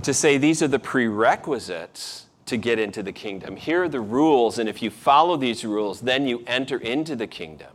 to 0.02 0.12
say 0.12 0.36
these 0.36 0.60
are 0.62 0.68
the 0.68 0.80
prerequisites 0.80 2.26
to 2.52 2.58
get 2.58 2.78
into 2.78 3.02
the 3.02 3.12
kingdom. 3.12 3.56
Here 3.56 3.84
are 3.84 3.88
the 3.88 4.02
rules, 4.02 4.58
and 4.58 4.68
if 4.68 4.82
you 4.82 4.90
follow 4.90 5.38
these 5.38 5.64
rules, 5.64 6.02
then 6.02 6.26
you 6.26 6.44
enter 6.46 6.76
into 6.76 7.16
the 7.16 7.26
kingdom. 7.26 7.70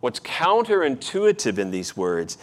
What's 0.00 0.20
counterintuitive 0.20 1.58
in 1.58 1.70
these 1.70 1.94
words 1.94 2.38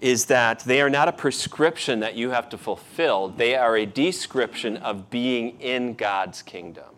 is 0.00 0.26
that 0.26 0.60
they 0.60 0.80
are 0.80 0.88
not 0.88 1.08
a 1.08 1.12
prescription 1.12 1.98
that 1.98 2.14
you 2.14 2.30
have 2.30 2.48
to 2.50 2.58
fulfill, 2.58 3.28
they 3.28 3.56
are 3.56 3.76
a 3.76 3.86
description 3.86 4.76
of 4.76 5.10
being 5.10 5.60
in 5.60 5.94
God's 5.94 6.42
kingdom. 6.42 6.94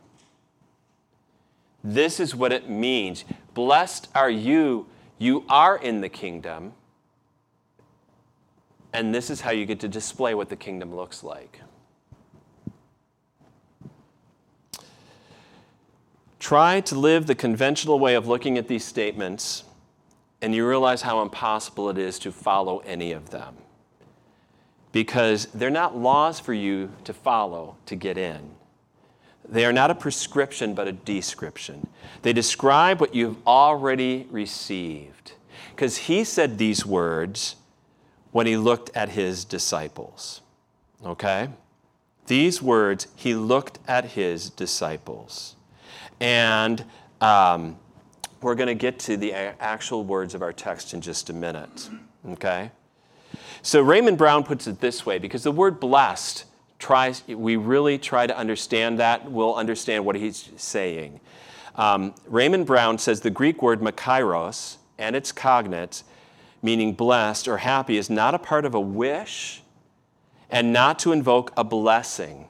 This 1.83 2.21
is 2.21 2.35
what 2.35 2.53
it 2.53 2.69
means. 2.69 3.25
Blessed 3.55 4.09
are 4.15 4.31
you, 4.31 4.89
you 5.17 5.45
are 5.49 5.79
in 5.79 6.03
the 6.03 6.11
kingdom. 6.11 6.75
And 8.93 9.15
this 9.15 9.31
is 9.31 9.41
how 9.41 9.53
you 9.53 9.65
get 9.65 9.81
to 9.81 9.89
display 9.89 10.35
what 10.35 10.51
the 10.51 10.57
kingdom 10.57 10.95
looks 10.95 11.23
like. 11.23 11.61
Try 16.47 16.81
to 16.83 16.95
live 16.95 17.27
the 17.27 17.35
conventional 17.35 17.99
way 17.99 18.15
of 18.15 18.29
looking 18.29 18.57
at 18.57 18.69
these 18.69 18.85
statements, 18.85 19.65
and 20.41 20.55
you 20.55 20.65
realize 20.65 21.03
how 21.03 21.21
impossible 21.21 21.91
it 21.91 21.99
is 21.99 22.21
to 22.21 22.31
follow 22.31 22.79
any 22.87 23.11
of 23.11 23.31
them. 23.31 23.57
Because 24.93 25.47
they're 25.47 25.71
not 25.71 25.99
laws 25.99 26.39
for 26.39 26.55
you 26.55 26.93
to 27.03 27.13
follow 27.13 27.75
to 27.87 27.97
get 27.97 28.17
in. 28.17 28.51
They 29.45 29.65
are 29.65 29.73
not 29.73 29.91
a 29.91 29.95
prescription, 29.97 30.73
but 30.73 30.87
a 30.87 30.93
description. 30.93 31.89
They 32.23 32.33
describe 32.33 33.01
what 33.01 33.13
you've 33.13 33.45
already 33.45 34.29
received. 34.31 35.33
Because 35.75 35.97
he 35.97 36.23
said 36.23 36.59
these 36.59 36.87
words 36.87 37.57
when 38.31 38.47
he 38.47 38.57
looked 38.57 38.97
at 38.97 39.09
his 39.09 39.45
disciples. 39.45 40.43
Okay? 41.05 41.49
These 42.29 42.63
words, 42.63 43.09
he 43.17 43.35
looked 43.35 43.81
at 43.89 44.13
his 44.13 44.49
disciples. 44.49 45.56
And 46.21 46.85
um, 47.21 47.77
we're 48.41 48.55
going 48.55 48.69
to 48.69 48.75
get 48.75 48.99
to 49.01 49.17
the 49.17 49.33
actual 49.35 50.05
words 50.05 50.35
of 50.35 50.43
our 50.43 50.53
text 50.53 50.95
in 50.95 51.01
just 51.01 51.31
a 51.31 51.33
minute. 51.33 51.89
Okay? 52.31 52.71
So 53.63 53.83
Raymond 53.83 54.19
Brown 54.19 54.45
puts 54.45 54.67
it 54.67 54.81
this 54.81 55.05
way 55.05 55.19
because 55.19 55.43
the 55.43 55.53
word 55.53 55.81
blessed 55.81 56.45
tries, 56.79 57.27
we 57.27 57.57
really 57.57 57.99
try 57.99 58.27
to 58.27 58.37
understand 58.37 58.99
that, 58.99 59.31
we'll 59.31 59.55
understand 59.55 60.05
what 60.05 60.17
he's 60.17 60.51
saying. 60.57 61.21
Um, 61.75 62.15
Raymond 62.27 62.67
Brown 62.67 62.99
says 62.99 63.21
the 63.21 63.31
Greek 63.31 63.63
word 63.63 63.81
makarios 63.81 64.77
and 64.99 65.15
its 65.15 65.33
cognate, 65.33 66.03
meaning 66.63 66.95
blessed 66.95 67.49
or 67.49 67.59
happy, 67.59 67.97
is 67.97 68.09
not 68.09 68.35
a 68.35 68.39
part 68.39 68.65
of 68.65 68.75
a 68.75 68.81
wish 68.81 69.63
and 70.51 70.73
not 70.73 70.99
to 71.01 71.13
invoke 71.13 71.53
a 71.57 71.65
blessing. 71.65 72.49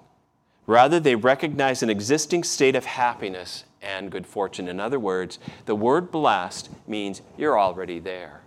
Rather, 0.66 0.98
they 0.98 1.14
recognize 1.14 1.82
an 1.82 1.90
existing 1.90 2.42
state 2.42 2.74
of 2.74 2.84
happiness 2.84 3.64
and 3.80 4.10
good 4.10 4.26
fortune. 4.26 4.68
In 4.68 4.80
other 4.80 4.98
words, 4.98 5.38
the 5.64 5.76
word 5.76 6.10
blessed 6.10 6.70
means 6.88 7.22
you're 7.36 7.58
already 7.58 8.00
there. 8.00 8.42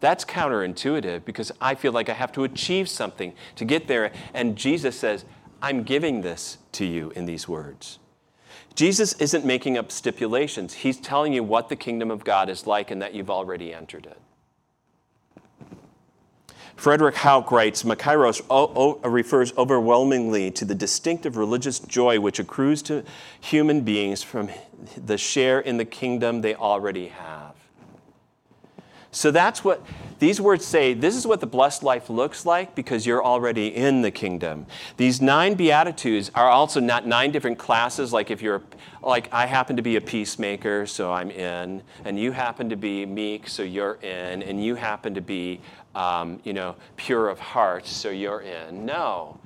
That's 0.00 0.24
counterintuitive 0.24 1.24
because 1.24 1.52
I 1.60 1.74
feel 1.74 1.92
like 1.92 2.08
I 2.08 2.14
have 2.14 2.32
to 2.32 2.44
achieve 2.44 2.88
something 2.88 3.32
to 3.56 3.64
get 3.64 3.88
there. 3.88 4.12
And 4.34 4.56
Jesus 4.56 4.98
says, 4.98 5.24
I'm 5.60 5.82
giving 5.82 6.20
this 6.20 6.58
to 6.72 6.84
you 6.84 7.10
in 7.16 7.26
these 7.26 7.48
words. 7.48 7.98
Jesus 8.74 9.14
isn't 9.14 9.44
making 9.44 9.76
up 9.76 9.90
stipulations, 9.90 10.72
He's 10.72 10.98
telling 10.98 11.32
you 11.32 11.42
what 11.42 11.68
the 11.68 11.74
kingdom 11.74 12.12
of 12.12 12.22
God 12.22 12.48
is 12.48 12.66
like 12.66 12.92
and 12.92 13.02
that 13.02 13.12
you've 13.12 13.30
already 13.30 13.74
entered 13.74 14.06
it. 14.06 14.20
Frederick 16.78 17.16
Hauck 17.16 17.50
writes 17.50 17.82
Makarios 17.82 18.40
o- 18.48 19.00
o- 19.02 19.08
refers 19.08 19.52
overwhelmingly 19.58 20.52
to 20.52 20.64
the 20.64 20.76
distinctive 20.76 21.36
religious 21.36 21.80
joy 21.80 22.20
which 22.20 22.38
accrues 22.38 22.82
to 22.82 23.02
human 23.40 23.80
beings 23.80 24.22
from 24.22 24.48
the 24.96 25.18
share 25.18 25.58
in 25.58 25.76
the 25.76 25.84
kingdom 25.84 26.40
they 26.40 26.54
already 26.54 27.08
have. 27.08 27.57
So 29.10 29.30
that's 29.30 29.64
what 29.64 29.82
these 30.18 30.40
words 30.40 30.64
say. 30.64 30.92
This 30.92 31.16
is 31.16 31.26
what 31.26 31.40
the 31.40 31.46
blessed 31.46 31.82
life 31.82 32.10
looks 32.10 32.44
like 32.44 32.74
because 32.74 33.06
you're 33.06 33.24
already 33.24 33.74
in 33.74 34.02
the 34.02 34.10
kingdom. 34.10 34.66
These 34.96 35.20
nine 35.22 35.54
beatitudes 35.54 36.30
are 36.34 36.48
also 36.48 36.78
not 36.80 37.06
nine 37.06 37.30
different 37.30 37.58
classes. 37.58 38.12
Like 38.12 38.30
if 38.30 38.42
you're, 38.42 38.62
like 39.02 39.32
I 39.32 39.46
happen 39.46 39.76
to 39.76 39.82
be 39.82 39.96
a 39.96 40.00
peacemaker, 40.00 40.86
so 40.86 41.12
I'm 41.12 41.30
in, 41.30 41.82
and 42.04 42.18
you 42.18 42.32
happen 42.32 42.68
to 42.68 42.76
be 42.76 43.06
meek, 43.06 43.48
so 43.48 43.62
you're 43.62 43.98
in, 44.02 44.42
and 44.42 44.62
you 44.62 44.74
happen 44.74 45.14
to 45.14 45.20
be 45.20 45.60
um, 45.94 46.40
you 46.44 46.52
know, 46.52 46.76
pure 46.96 47.28
of 47.28 47.38
heart, 47.38 47.86
so 47.86 48.10
you're 48.10 48.40
in. 48.40 48.84
No. 48.84 49.38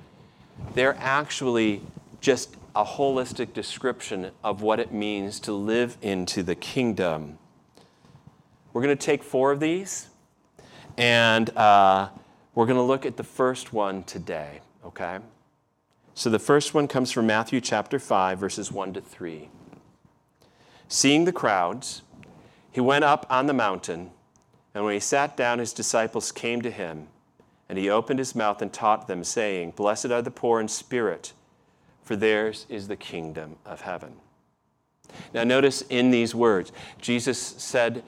They're 0.75 0.97
actually 0.99 1.81
just 2.21 2.55
a 2.75 2.83
holistic 2.83 3.53
description 3.53 4.31
of 4.43 4.61
what 4.61 4.79
it 4.79 4.91
means 4.91 5.39
to 5.41 5.53
live 5.53 5.97
into 6.01 6.43
the 6.43 6.55
kingdom. 6.55 7.37
We're 8.73 8.81
going 8.81 8.97
to 8.97 9.05
take 9.05 9.21
four 9.21 9.51
of 9.51 9.59
these, 9.59 10.07
and 10.97 11.47
uh, 11.55 12.09
we're 12.55 12.65
going 12.65 12.77
to 12.77 12.81
look 12.81 13.05
at 13.05 13.17
the 13.17 13.23
first 13.23 13.71
one 13.71 14.03
today, 14.03 14.61
okay? 14.83 15.19
So 16.15 16.31
the 16.31 16.39
first 16.39 16.73
one 16.73 16.87
comes 16.87 17.11
from 17.11 17.27
Matthew 17.27 17.61
chapter 17.61 17.99
5, 17.99 18.39
verses 18.39 18.71
1 18.71 18.93
to 18.93 19.01
3. 19.01 19.47
Seeing 20.87 21.25
the 21.25 21.31
crowds, 21.31 22.01
he 22.71 22.81
went 22.81 23.03
up 23.03 23.27
on 23.29 23.45
the 23.45 23.53
mountain. 23.53 24.09
And 24.73 24.83
when 24.83 24.95
he 24.95 24.99
sat 24.99 25.37
down, 25.37 25.59
his 25.59 25.71
disciples 25.71 26.31
came 26.31 26.63
to 26.63 26.71
him, 26.71 27.09
and 27.69 27.77
he 27.77 27.91
opened 27.91 28.17
his 28.17 28.33
mouth 28.33 28.59
and 28.59 28.73
taught 28.73 29.07
them, 29.07 29.23
saying, 29.23 29.73
Blessed 29.75 30.07
are 30.07 30.23
the 30.23 30.31
poor 30.31 30.59
in 30.59 30.67
spirit, 30.67 31.33
for 32.01 32.15
theirs 32.15 32.65
is 32.69 32.87
the 32.87 32.95
kingdom 32.95 33.57
of 33.67 33.81
heaven. 33.81 34.13
Now, 35.31 35.43
notice 35.43 35.83
in 35.89 36.09
these 36.09 36.33
words, 36.33 36.71
Jesus 36.99 37.39
said, 37.39 38.03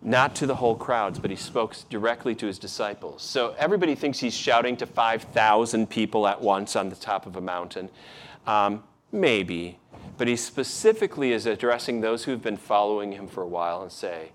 not 0.00 0.34
to 0.36 0.46
the 0.46 0.54
whole 0.54 0.76
crowds, 0.76 1.18
but 1.18 1.30
he 1.30 1.36
spoke 1.36 1.74
directly 1.90 2.34
to 2.36 2.46
his 2.46 2.58
disciples. 2.58 3.22
So 3.22 3.54
everybody 3.58 3.94
thinks 3.94 4.20
he's 4.20 4.34
shouting 4.34 4.76
to 4.76 4.86
5,000 4.86 5.90
people 5.90 6.26
at 6.26 6.40
once 6.40 6.76
on 6.76 6.88
the 6.88 6.96
top 6.96 7.26
of 7.26 7.36
a 7.36 7.40
mountain. 7.40 7.90
Um, 8.46 8.84
maybe. 9.10 9.78
But 10.16 10.28
he 10.28 10.36
specifically 10.36 11.32
is 11.32 11.46
addressing 11.46 12.00
those 12.00 12.24
who've 12.24 12.42
been 12.42 12.56
following 12.56 13.12
him 13.12 13.28
for 13.28 13.42
a 13.42 13.48
while 13.48 13.82
and 13.82 13.90
say, 13.90 14.30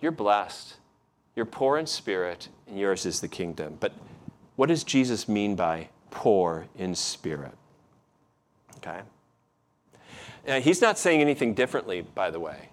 you're 0.00 0.12
blessed. 0.12 0.76
You're 1.36 1.46
poor 1.46 1.78
in 1.78 1.86
spirit, 1.86 2.48
and 2.66 2.78
yours 2.78 3.06
is 3.06 3.20
the 3.20 3.28
kingdom. 3.28 3.76
But 3.78 3.92
what 4.56 4.68
does 4.68 4.84
Jesus 4.84 5.28
mean 5.28 5.54
by 5.54 5.88
poor 6.10 6.66
in 6.76 6.94
spirit? 6.94 7.52
Okay? 8.78 9.00
Now, 10.46 10.60
he's 10.60 10.80
not 10.80 10.98
saying 10.98 11.20
anything 11.20 11.54
differently, 11.54 12.00
by 12.00 12.30
the 12.30 12.40
way. 12.40 12.69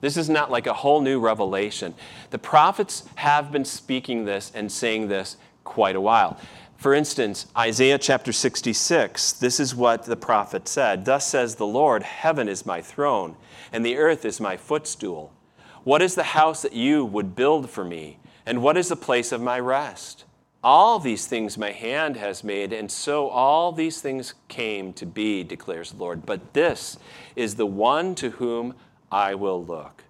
This 0.00 0.16
is 0.16 0.28
not 0.28 0.50
like 0.50 0.66
a 0.66 0.74
whole 0.74 1.00
new 1.00 1.18
revelation. 1.18 1.94
The 2.30 2.38
prophets 2.38 3.04
have 3.16 3.50
been 3.50 3.64
speaking 3.64 4.24
this 4.24 4.52
and 4.54 4.70
saying 4.70 5.08
this 5.08 5.36
quite 5.64 5.96
a 5.96 6.00
while. 6.00 6.38
For 6.76 6.94
instance, 6.94 7.46
Isaiah 7.56 7.98
chapter 7.98 8.32
66, 8.32 9.32
this 9.32 9.58
is 9.58 9.74
what 9.74 10.04
the 10.04 10.14
prophet 10.14 10.68
said 10.68 11.04
Thus 11.04 11.26
says 11.26 11.56
the 11.56 11.66
Lord, 11.66 12.04
Heaven 12.04 12.48
is 12.48 12.64
my 12.64 12.80
throne, 12.80 13.36
and 13.72 13.84
the 13.84 13.96
earth 13.96 14.24
is 14.24 14.40
my 14.40 14.56
footstool. 14.56 15.32
What 15.82 16.02
is 16.02 16.14
the 16.14 16.22
house 16.22 16.62
that 16.62 16.74
you 16.74 17.04
would 17.04 17.34
build 17.34 17.68
for 17.68 17.84
me? 17.84 18.18
And 18.46 18.62
what 18.62 18.76
is 18.76 18.88
the 18.88 18.96
place 18.96 19.32
of 19.32 19.42
my 19.42 19.58
rest? 19.58 20.24
All 20.62 21.00
these 21.00 21.26
things 21.26 21.58
my 21.58 21.72
hand 21.72 22.16
has 22.16 22.44
made, 22.44 22.72
and 22.72 22.90
so 22.90 23.28
all 23.28 23.72
these 23.72 24.00
things 24.00 24.34
came 24.46 24.92
to 24.94 25.06
be, 25.06 25.42
declares 25.42 25.90
the 25.90 25.98
Lord. 25.98 26.26
But 26.26 26.54
this 26.54 26.96
is 27.34 27.56
the 27.56 27.66
one 27.66 28.14
to 28.16 28.30
whom 28.30 28.74
I 29.10 29.34
will 29.34 29.64
look. 29.64 30.04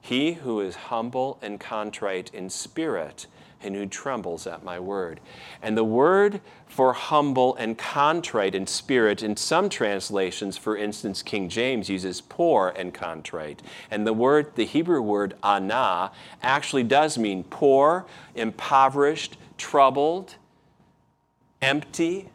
He 0.00 0.34
who 0.34 0.60
is 0.60 0.76
humble 0.76 1.38
and 1.42 1.60
contrite 1.60 2.32
in 2.32 2.50
spirit, 2.50 3.26
and 3.60 3.74
who 3.74 3.86
trembles 3.86 4.46
at 4.46 4.62
my 4.62 4.78
word. 4.78 5.20
And 5.60 5.76
the 5.76 5.84
word 5.84 6.40
for 6.66 6.92
humble 6.92 7.56
and 7.56 7.76
contrite 7.76 8.54
in 8.54 8.66
spirit, 8.66 9.22
in 9.22 9.36
some 9.36 9.68
translations, 9.68 10.56
for 10.56 10.76
instance, 10.76 11.22
King 11.22 11.48
James 11.48 11.88
uses 11.88 12.20
poor 12.20 12.72
and 12.76 12.94
contrite. 12.94 13.62
And 13.90 14.06
the 14.06 14.12
word, 14.12 14.54
the 14.54 14.64
Hebrew 14.64 15.02
word 15.02 15.34
ana, 15.42 16.12
actually 16.42 16.84
does 16.84 17.18
mean 17.18 17.42
poor, 17.44 18.06
impoverished, 18.34 19.36
troubled, 19.56 20.36
empty, 21.60 22.28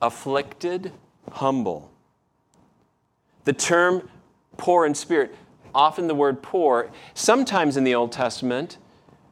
afflicted, 0.00 0.92
humble. 1.32 1.90
The 3.46 3.54
term 3.54 4.08
poor 4.58 4.84
in 4.84 4.94
spirit, 4.94 5.34
often 5.74 6.08
the 6.08 6.14
word 6.14 6.42
poor, 6.42 6.90
sometimes 7.14 7.76
in 7.76 7.84
the 7.84 7.94
Old 7.94 8.12
Testament, 8.12 8.76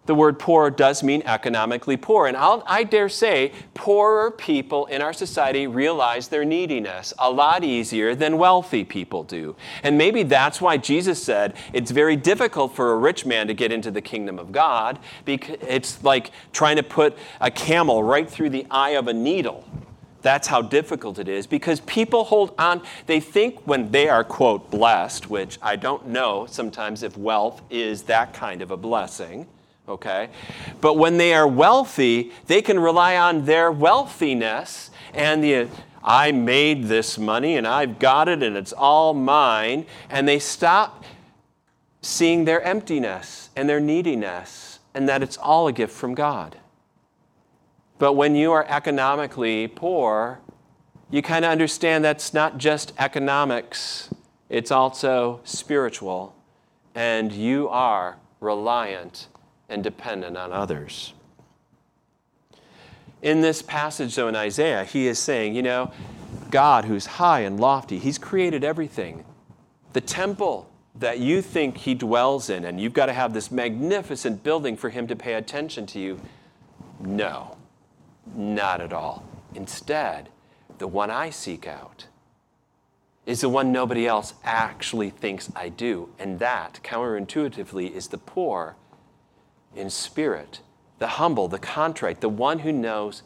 the 0.06 0.14
word 0.14 0.38
poor 0.38 0.70
does 0.70 1.02
mean 1.02 1.22
economically 1.24 1.96
poor. 1.96 2.26
And 2.26 2.36
I'll, 2.36 2.62
i 2.66 2.84
dare 2.84 3.08
say, 3.08 3.52
poorer 3.72 4.30
people 4.30 4.86
in 4.86 5.00
our 5.02 5.12
society 5.12 5.66
realize 5.66 6.28
their 6.28 6.44
neediness 6.44 7.12
a 7.18 7.30
lot 7.30 7.64
easier 7.64 8.14
than 8.14 8.36
wealthy 8.36 8.84
people 8.84 9.24
do. 9.24 9.56
And 9.82 9.96
maybe 9.96 10.22
that's 10.22 10.60
why 10.60 10.76
Jesus 10.76 11.22
said 11.22 11.56
it's 11.72 11.90
very 11.90 12.16
difficult 12.16 12.76
for 12.76 12.92
a 12.92 12.98
rich 12.98 13.24
man 13.24 13.48
to 13.48 13.54
get 13.54 13.72
into 13.72 13.90
the 13.90 14.02
kingdom 14.02 14.38
of 14.38 14.52
God. 14.52 14.98
Because 15.24 15.56
it's 15.62 16.04
like 16.04 16.30
trying 16.52 16.76
to 16.76 16.82
put 16.82 17.16
a 17.40 17.50
camel 17.50 18.04
right 18.04 18.30
through 18.30 18.50
the 18.50 18.66
eye 18.70 18.90
of 18.90 19.08
a 19.08 19.12
needle. 19.12 19.64
That's 20.24 20.48
how 20.48 20.62
difficult 20.62 21.18
it 21.18 21.28
is 21.28 21.46
because 21.46 21.80
people 21.80 22.24
hold 22.24 22.54
on. 22.58 22.80
They 23.04 23.20
think 23.20 23.60
when 23.66 23.90
they 23.90 24.08
are, 24.08 24.24
quote, 24.24 24.70
blessed, 24.70 25.28
which 25.28 25.58
I 25.60 25.76
don't 25.76 26.06
know 26.06 26.46
sometimes 26.46 27.02
if 27.02 27.14
wealth 27.18 27.60
is 27.68 28.04
that 28.04 28.32
kind 28.32 28.62
of 28.62 28.70
a 28.70 28.76
blessing, 28.78 29.46
okay? 29.86 30.30
But 30.80 30.94
when 30.94 31.18
they 31.18 31.34
are 31.34 31.46
wealthy, 31.46 32.32
they 32.46 32.62
can 32.62 32.80
rely 32.80 33.18
on 33.18 33.44
their 33.44 33.70
wealthiness 33.70 34.90
and 35.12 35.44
the, 35.44 35.68
I 36.02 36.32
made 36.32 36.84
this 36.84 37.18
money 37.18 37.58
and 37.58 37.66
I've 37.66 37.98
got 37.98 38.26
it 38.26 38.42
and 38.42 38.56
it's 38.56 38.72
all 38.72 39.12
mine. 39.12 39.84
And 40.08 40.26
they 40.26 40.38
stop 40.38 41.04
seeing 42.00 42.46
their 42.46 42.62
emptiness 42.62 43.50
and 43.54 43.68
their 43.68 43.78
neediness 43.78 44.78
and 44.94 45.06
that 45.06 45.22
it's 45.22 45.36
all 45.36 45.68
a 45.68 45.72
gift 45.72 45.92
from 45.92 46.14
God. 46.14 46.56
But 47.98 48.14
when 48.14 48.34
you 48.34 48.52
are 48.52 48.66
economically 48.68 49.68
poor, 49.68 50.40
you 51.10 51.22
kind 51.22 51.44
of 51.44 51.50
understand 51.50 52.04
that's 52.04 52.34
not 52.34 52.58
just 52.58 52.92
economics, 52.98 54.10
it's 54.48 54.70
also 54.70 55.40
spiritual. 55.44 56.34
And 56.94 57.32
you 57.32 57.68
are 57.68 58.18
reliant 58.40 59.28
and 59.68 59.82
dependent 59.82 60.36
on 60.36 60.52
others. 60.52 61.12
In 63.22 63.40
this 63.40 63.62
passage, 63.62 64.14
though, 64.16 64.28
in 64.28 64.36
Isaiah, 64.36 64.84
he 64.84 65.06
is 65.06 65.18
saying, 65.18 65.54
you 65.54 65.62
know, 65.62 65.90
God, 66.50 66.84
who's 66.84 67.06
high 67.06 67.40
and 67.40 67.58
lofty, 67.58 67.98
he's 67.98 68.18
created 68.18 68.62
everything. 68.62 69.24
The 69.92 70.00
temple 70.00 70.70
that 70.96 71.18
you 71.18 71.42
think 71.42 71.78
he 71.78 71.94
dwells 71.94 72.50
in, 72.50 72.64
and 72.64 72.80
you've 72.80 72.92
got 72.92 73.06
to 73.06 73.12
have 73.12 73.32
this 73.32 73.50
magnificent 73.50 74.42
building 74.42 74.76
for 74.76 74.90
him 74.90 75.06
to 75.08 75.16
pay 75.16 75.34
attention 75.34 75.86
to 75.86 75.98
you. 75.98 76.20
No. 77.00 77.56
Not 78.34 78.80
at 78.80 78.92
all. 78.92 79.24
Instead, 79.54 80.28
the 80.78 80.86
one 80.86 81.10
I 81.10 81.30
seek 81.30 81.66
out 81.66 82.06
is 83.26 83.40
the 83.40 83.48
one 83.48 83.72
nobody 83.72 84.06
else 84.06 84.34
actually 84.44 85.10
thinks 85.10 85.50
I 85.56 85.68
do. 85.68 86.10
And 86.18 86.38
that, 86.40 86.80
counterintuitively, 86.82 87.90
is 87.90 88.08
the 88.08 88.18
poor 88.18 88.76
in 89.74 89.90
spirit, 89.90 90.60
the 90.98 91.06
humble, 91.06 91.48
the 91.48 91.58
contrite, 91.58 92.20
the 92.20 92.28
one 92.28 92.60
who 92.60 92.72
knows 92.72 93.22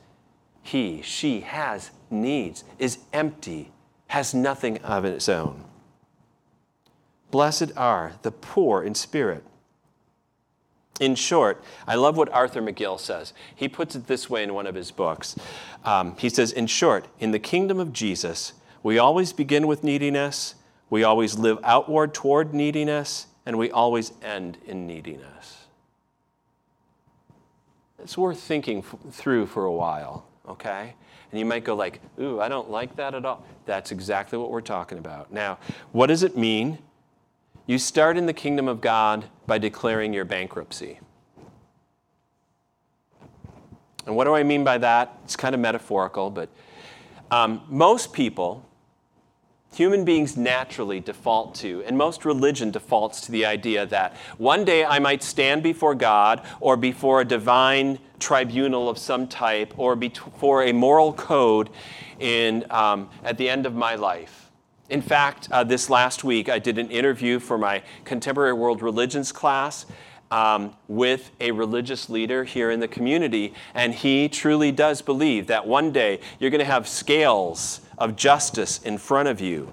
he, 0.63 1.03
she 1.03 1.41
has 1.41 1.91
needs, 2.11 2.65
is 2.79 2.99
empty, 3.13 3.73
has 4.09 4.35
nothing 4.35 4.79
of 4.79 5.05
its 5.05 5.29
own. 5.29 5.65
Blessed 7.31 7.73
are 7.77 8.13
the 8.23 8.31
poor 8.31 8.83
in 8.83 8.95
spirit 8.95 9.45
in 11.01 11.15
short, 11.15 11.63
I 11.87 11.95
love 11.95 12.17
what 12.17 12.29
Arthur 12.31 12.61
McGill 12.61 12.99
says. 12.99 13.33
He 13.55 13.69
puts 13.69 13.95
it 13.95 14.07
this 14.07 14.29
way 14.29 14.43
in 14.43 14.55
one 14.55 14.67
of 14.67 14.75
his 14.75 14.91
books. 14.91 15.37
Um, 15.85 16.17
he 16.19 16.29
says, 16.29 16.53
In 16.53 16.67
short, 16.67 17.07
in 17.19 17.31
the 17.31 17.39
kingdom 17.39 17.79
of 17.79 17.93
Jesus, 17.93 18.55
we 18.83 18.99
always 18.99 19.33
begin 19.33 19.67
with 19.67 19.85
neediness, 19.85 20.55
we 20.91 21.05
always 21.05 21.39
live 21.39 21.59
outward 21.65 22.15
toward 22.15 22.55
neediness, 22.55 23.27
and 23.45 23.59
we 23.59 23.71
always 23.71 24.13
end 24.23 24.59
in 24.67 24.87
neediness. 24.87 25.67
It's 28.03 28.17
worth 28.17 28.41
thinking 28.41 28.79
f- 28.79 29.13
through 29.13 29.47
for 29.47 29.65
a 29.65 29.73
while, 29.73 30.27
okay? 30.49 30.95
And 31.31 31.39
you 31.39 31.45
might 31.45 31.65
go 31.65 31.75
like, 31.75 32.01
"Ooh, 32.21 32.41
I 32.41 32.49
don't 32.49 32.71
like 32.71 32.97
that 32.97 33.15
at 33.15 33.25
all." 33.25 33.45
That's 33.67 33.91
exactly 33.91 34.39
what 34.39 34.51
we're 34.51 34.61
talking 34.61 34.99
about. 34.99 35.33
Now, 35.33 35.59
what 35.93 36.07
does 36.07 36.23
it 36.23 36.37
mean 36.37 36.79
you 37.69 37.79
start 37.79 38.17
in 38.17 38.25
the 38.25 38.33
kingdom 38.33 38.67
of 38.67 38.81
God 38.81 39.27
by 39.47 39.59
declaring 39.59 40.15
your 40.15 40.25
bankruptcy. 40.25 41.01
And 44.07 44.17
what 44.17 44.25
do 44.25 44.35
I 44.35 44.43
mean 44.43 44.65
by 44.65 44.79
that? 44.79 45.19
It's 45.25 45.37
kind 45.37 45.55
of 45.55 45.61
metaphorical, 45.61 46.31
but 46.31 46.49
um, 47.31 47.61
most 47.69 48.15
people, 48.15 48.67
human 49.75 50.07
beings 50.07 50.35
naturally 50.35 50.99
default 50.99 51.55
to, 51.57 51.85
and 51.85 51.99
most 51.99 52.25
religion 52.25 52.71
defaults 52.71 53.21
to 53.27 53.33
the 53.33 53.45
idea 53.45 53.85
that 53.85 54.17
one 54.39 54.65
day 54.65 54.87
I 54.87 54.99
might 54.99 55.23
stand 55.23 55.63
before 55.63 55.95
God 55.95 56.41
or 56.61 56.75
before 56.75 57.21
a 57.21 57.25
divine 57.27 57.99
tribunal 58.19 58.89
of 58.89 58.97
some 58.97 59.29
type 59.29 59.75
or 59.77 59.95
before 59.95 60.63
a 60.63 60.73
moral 60.73 61.13
code 61.13 61.69
in, 62.19 62.65
um, 62.71 63.11
at 63.23 63.37
the 63.37 63.47
end 63.47 63.67
of 63.67 63.75
my 63.75 63.95
life. 63.95 64.48
In 64.89 65.03
fact, 65.03 65.49
uh, 65.51 65.65
this 65.65 65.91
last 65.91 66.25
week, 66.25 66.49
I 66.49 66.59
did 66.59 66.79
an 66.79 66.91
interview 66.91 67.41
for 67.41 67.59
my 67.59 67.83
Contemporary 68.07 68.55
World 68.55 68.81
Religions 68.81 69.33
class 69.33 69.85
um, 70.31 70.75
with 70.89 71.31
a 71.41 71.51
religious 71.51 72.09
leader 72.09 72.45
here 72.45 72.71
in 72.71 72.81
the 72.81 72.89
community, 72.89 73.53
and 73.75 73.93
he 73.93 74.31
truly 74.31 74.73
does 74.73 75.03
believe 75.03 75.47
that 75.49 75.67
one 75.67 75.93
day 75.93 76.21
you're 76.39 76.51
going 76.51 76.61
to 76.61 76.65
have 76.65 76.89
scales 76.89 77.83
of 77.99 78.17
justice 78.17 78.81
in 78.83 78.97
front 78.97 79.29
of 79.29 79.43
you, 79.43 79.71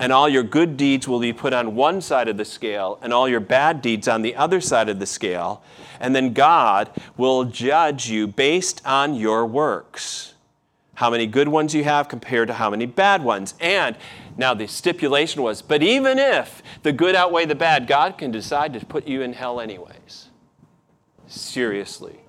and 0.00 0.12
all 0.12 0.28
your 0.28 0.42
good 0.42 0.76
deeds 0.76 1.06
will 1.06 1.20
be 1.20 1.32
put 1.32 1.52
on 1.52 1.76
one 1.76 2.00
side 2.00 2.26
of 2.26 2.36
the 2.36 2.44
scale, 2.44 2.98
and 3.02 3.12
all 3.12 3.28
your 3.28 3.40
bad 3.40 3.80
deeds 3.80 4.08
on 4.08 4.22
the 4.22 4.34
other 4.34 4.60
side 4.60 4.88
of 4.88 4.98
the 4.98 5.06
scale, 5.06 5.62
and 6.00 6.12
then 6.12 6.32
God 6.32 6.90
will 7.16 7.44
judge 7.44 8.08
you 8.08 8.26
based 8.26 8.82
on 8.84 9.14
your 9.14 9.46
works. 9.46 10.34
How 10.96 11.10
many 11.10 11.26
good 11.26 11.48
ones 11.48 11.74
you 11.74 11.84
have 11.84 12.08
compared 12.08 12.48
to 12.48 12.54
how 12.54 12.70
many 12.70 12.86
bad 12.86 13.22
ones. 13.22 13.54
And 13.60 13.96
now, 14.38 14.52
the 14.52 14.66
stipulation 14.66 15.42
was, 15.42 15.62
but 15.62 15.82
even 15.82 16.18
if 16.18 16.62
the 16.82 16.92
good 16.92 17.14
outweigh 17.14 17.46
the 17.46 17.54
bad, 17.54 17.86
God 17.86 18.18
can 18.18 18.30
decide 18.30 18.74
to 18.74 18.84
put 18.84 19.06
you 19.06 19.22
in 19.22 19.32
hell 19.32 19.60
anyways. 19.60 20.28
Seriously. 21.26 22.20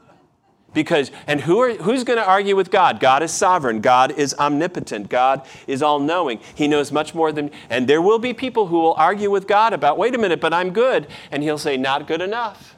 Because, 0.73 1.11
and 1.25 1.41
who 1.41 1.59
are, 1.59 1.73
who's 1.73 2.03
going 2.03 2.19
to 2.19 2.25
argue 2.25 2.55
with 2.55 2.71
God? 2.71 2.99
God 2.99 3.23
is 3.23 3.31
sovereign. 3.31 3.81
God 3.81 4.11
is 4.11 4.33
omnipotent. 4.35 5.09
God 5.09 5.45
is 5.65 5.81
all 5.81 5.99
knowing. 5.99 6.39
He 6.55 6.67
knows 6.67 6.91
much 6.91 7.13
more 7.13 7.31
than, 7.31 7.51
and 7.69 7.87
there 7.87 8.01
will 8.01 8.19
be 8.19 8.33
people 8.33 8.67
who 8.67 8.79
will 8.79 8.93
argue 8.93 9.29
with 9.29 9.47
God 9.47 9.73
about, 9.73 9.97
wait 9.97 10.15
a 10.15 10.17
minute, 10.17 10.39
but 10.39 10.53
I'm 10.53 10.71
good. 10.71 11.07
And 11.31 11.43
he'll 11.43 11.57
say, 11.57 11.77
not 11.77 12.07
good 12.07 12.21
enough. 12.21 12.75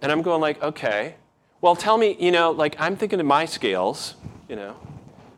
And 0.00 0.10
I'm 0.10 0.22
going, 0.22 0.40
like, 0.40 0.62
okay. 0.62 1.16
Well, 1.60 1.74
tell 1.74 1.98
me, 1.98 2.16
you 2.20 2.30
know, 2.30 2.52
like, 2.52 2.76
I'm 2.78 2.96
thinking 2.96 3.18
of 3.18 3.26
my 3.26 3.44
scales, 3.44 4.14
you 4.48 4.56
know, 4.56 4.76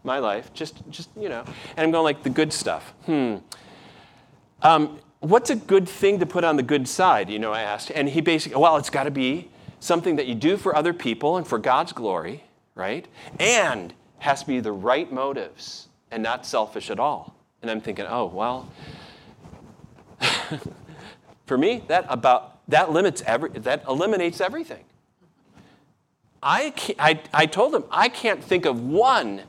my 0.04 0.18
life, 0.18 0.52
just, 0.52 0.88
just 0.90 1.08
you 1.18 1.28
know. 1.28 1.44
And 1.76 1.84
I'm 1.84 1.90
going 1.90 2.04
like 2.04 2.22
the 2.22 2.30
good 2.30 2.52
stuff. 2.52 2.92
Hmm. 3.06 3.36
Um, 4.62 4.98
what's 5.20 5.50
a 5.50 5.56
good 5.56 5.88
thing 5.88 6.18
to 6.18 6.26
put 6.26 6.44
on 6.44 6.56
the 6.56 6.62
good 6.62 6.86
side? 6.86 7.30
You 7.30 7.38
know, 7.38 7.52
I 7.52 7.62
asked. 7.62 7.90
And 7.90 8.08
he 8.08 8.20
basically, 8.20 8.60
well, 8.60 8.76
it's 8.76 8.90
got 8.90 9.04
to 9.04 9.10
be 9.10 9.50
something 9.78 10.16
that 10.16 10.26
you 10.26 10.34
do 10.34 10.56
for 10.56 10.76
other 10.76 10.92
people 10.92 11.36
and 11.36 11.46
for 11.46 11.58
God's 11.58 11.92
glory, 11.92 12.44
right? 12.74 13.06
And 13.38 13.94
has 14.18 14.42
to 14.42 14.46
be 14.46 14.60
the 14.60 14.72
right 14.72 15.10
motives 15.10 15.88
and 16.10 16.22
not 16.22 16.44
selfish 16.44 16.90
at 16.90 17.00
all. 17.00 17.34
And 17.62 17.70
I'm 17.70 17.80
thinking, 17.80 18.06
oh, 18.08 18.26
well, 18.26 18.70
for 21.46 21.56
me, 21.56 21.82
that 21.88 22.04
about 22.08 22.58
that 22.68 22.92
limits 22.92 23.22
every 23.26 23.50
that 23.50 23.84
eliminates 23.88 24.40
everything. 24.40 24.84
I, 26.42 26.72
I, 26.98 27.20
I 27.32 27.46
told 27.46 27.74
him 27.74 27.84
I 27.90 28.08
can't 28.08 28.42
think 28.42 28.64
of 28.64 28.80
one 28.82 29.42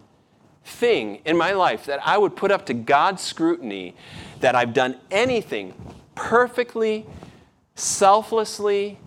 thing 0.63 1.21
in 1.25 1.37
my 1.37 1.51
life 1.51 1.85
that 1.85 2.05
I 2.05 2.17
would 2.17 2.35
put 2.35 2.51
up 2.51 2.65
to 2.67 2.73
God's 2.73 3.21
scrutiny 3.21 3.95
that 4.39 4.55
I've 4.55 4.73
done 4.73 4.97
anything 5.09 5.73
perfectly, 6.15 7.05
selflessly, 7.75 8.99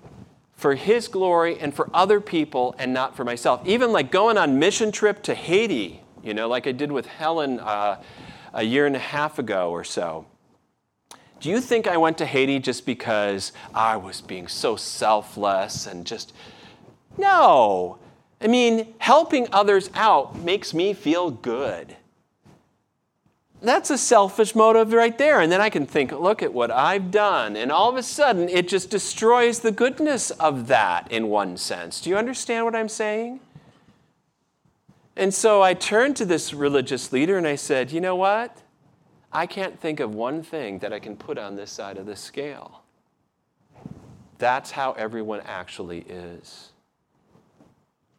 for 0.54 0.74
His 0.74 1.08
glory 1.08 1.58
and 1.58 1.74
for 1.74 1.90
other 1.92 2.20
people 2.20 2.74
and 2.78 2.94
not 2.94 3.16
for 3.16 3.24
myself. 3.24 3.60
Even 3.66 3.92
like 3.92 4.10
going 4.10 4.38
on 4.38 4.58
mission 4.58 4.90
trip 4.90 5.22
to 5.24 5.34
Haiti, 5.34 6.00
you 6.22 6.32
know, 6.32 6.48
like 6.48 6.66
I 6.66 6.72
did 6.72 6.90
with 6.90 7.06
Helen 7.06 7.60
uh, 7.60 8.00
a 8.52 8.62
year 8.62 8.86
and 8.86 8.96
a 8.96 9.00
half 9.00 9.38
ago 9.38 9.70
or 9.70 9.84
so. 9.84 10.26
Do 11.40 11.50
you 11.50 11.60
think 11.60 11.86
I 11.86 11.98
went 11.98 12.16
to 12.18 12.26
Haiti 12.26 12.58
just 12.60 12.86
because 12.86 13.52
I 13.74 13.96
was 13.96 14.22
being 14.22 14.48
so 14.48 14.76
selfless 14.76 15.86
and 15.86 16.06
just. 16.06 16.32
No. 17.16 17.98
I 18.40 18.46
mean, 18.46 18.94
helping 18.98 19.48
others 19.52 19.90
out 19.94 20.36
makes 20.36 20.74
me 20.74 20.92
feel 20.92 21.30
good. 21.30 21.96
That's 23.62 23.88
a 23.88 23.96
selfish 23.96 24.54
motive 24.54 24.92
right 24.92 25.16
there. 25.16 25.40
And 25.40 25.50
then 25.50 25.62
I 25.62 25.70
can 25.70 25.86
think, 25.86 26.12
look 26.12 26.42
at 26.42 26.52
what 26.52 26.70
I've 26.70 27.10
done. 27.10 27.56
And 27.56 27.72
all 27.72 27.88
of 27.88 27.96
a 27.96 28.02
sudden, 28.02 28.50
it 28.50 28.68
just 28.68 28.90
destroys 28.90 29.60
the 29.60 29.72
goodness 29.72 30.30
of 30.32 30.66
that 30.68 31.10
in 31.10 31.28
one 31.28 31.56
sense. 31.56 32.02
Do 32.02 32.10
you 32.10 32.18
understand 32.18 32.66
what 32.66 32.76
I'm 32.76 32.90
saying? 32.90 33.40
And 35.16 35.32
so 35.32 35.62
I 35.62 35.72
turned 35.72 36.16
to 36.16 36.26
this 36.26 36.52
religious 36.52 37.12
leader 37.12 37.38
and 37.38 37.46
I 37.46 37.54
said, 37.54 37.90
you 37.90 38.00
know 38.02 38.16
what? 38.16 38.60
I 39.32 39.46
can't 39.46 39.80
think 39.80 39.98
of 40.00 40.14
one 40.14 40.42
thing 40.42 40.80
that 40.80 40.92
I 40.92 40.98
can 40.98 41.16
put 41.16 41.38
on 41.38 41.56
this 41.56 41.70
side 41.70 41.96
of 41.96 42.04
the 42.04 42.16
scale. 42.16 42.82
That's 44.38 44.72
how 44.72 44.92
everyone 44.92 45.40
actually 45.46 46.00
is. 46.00 46.73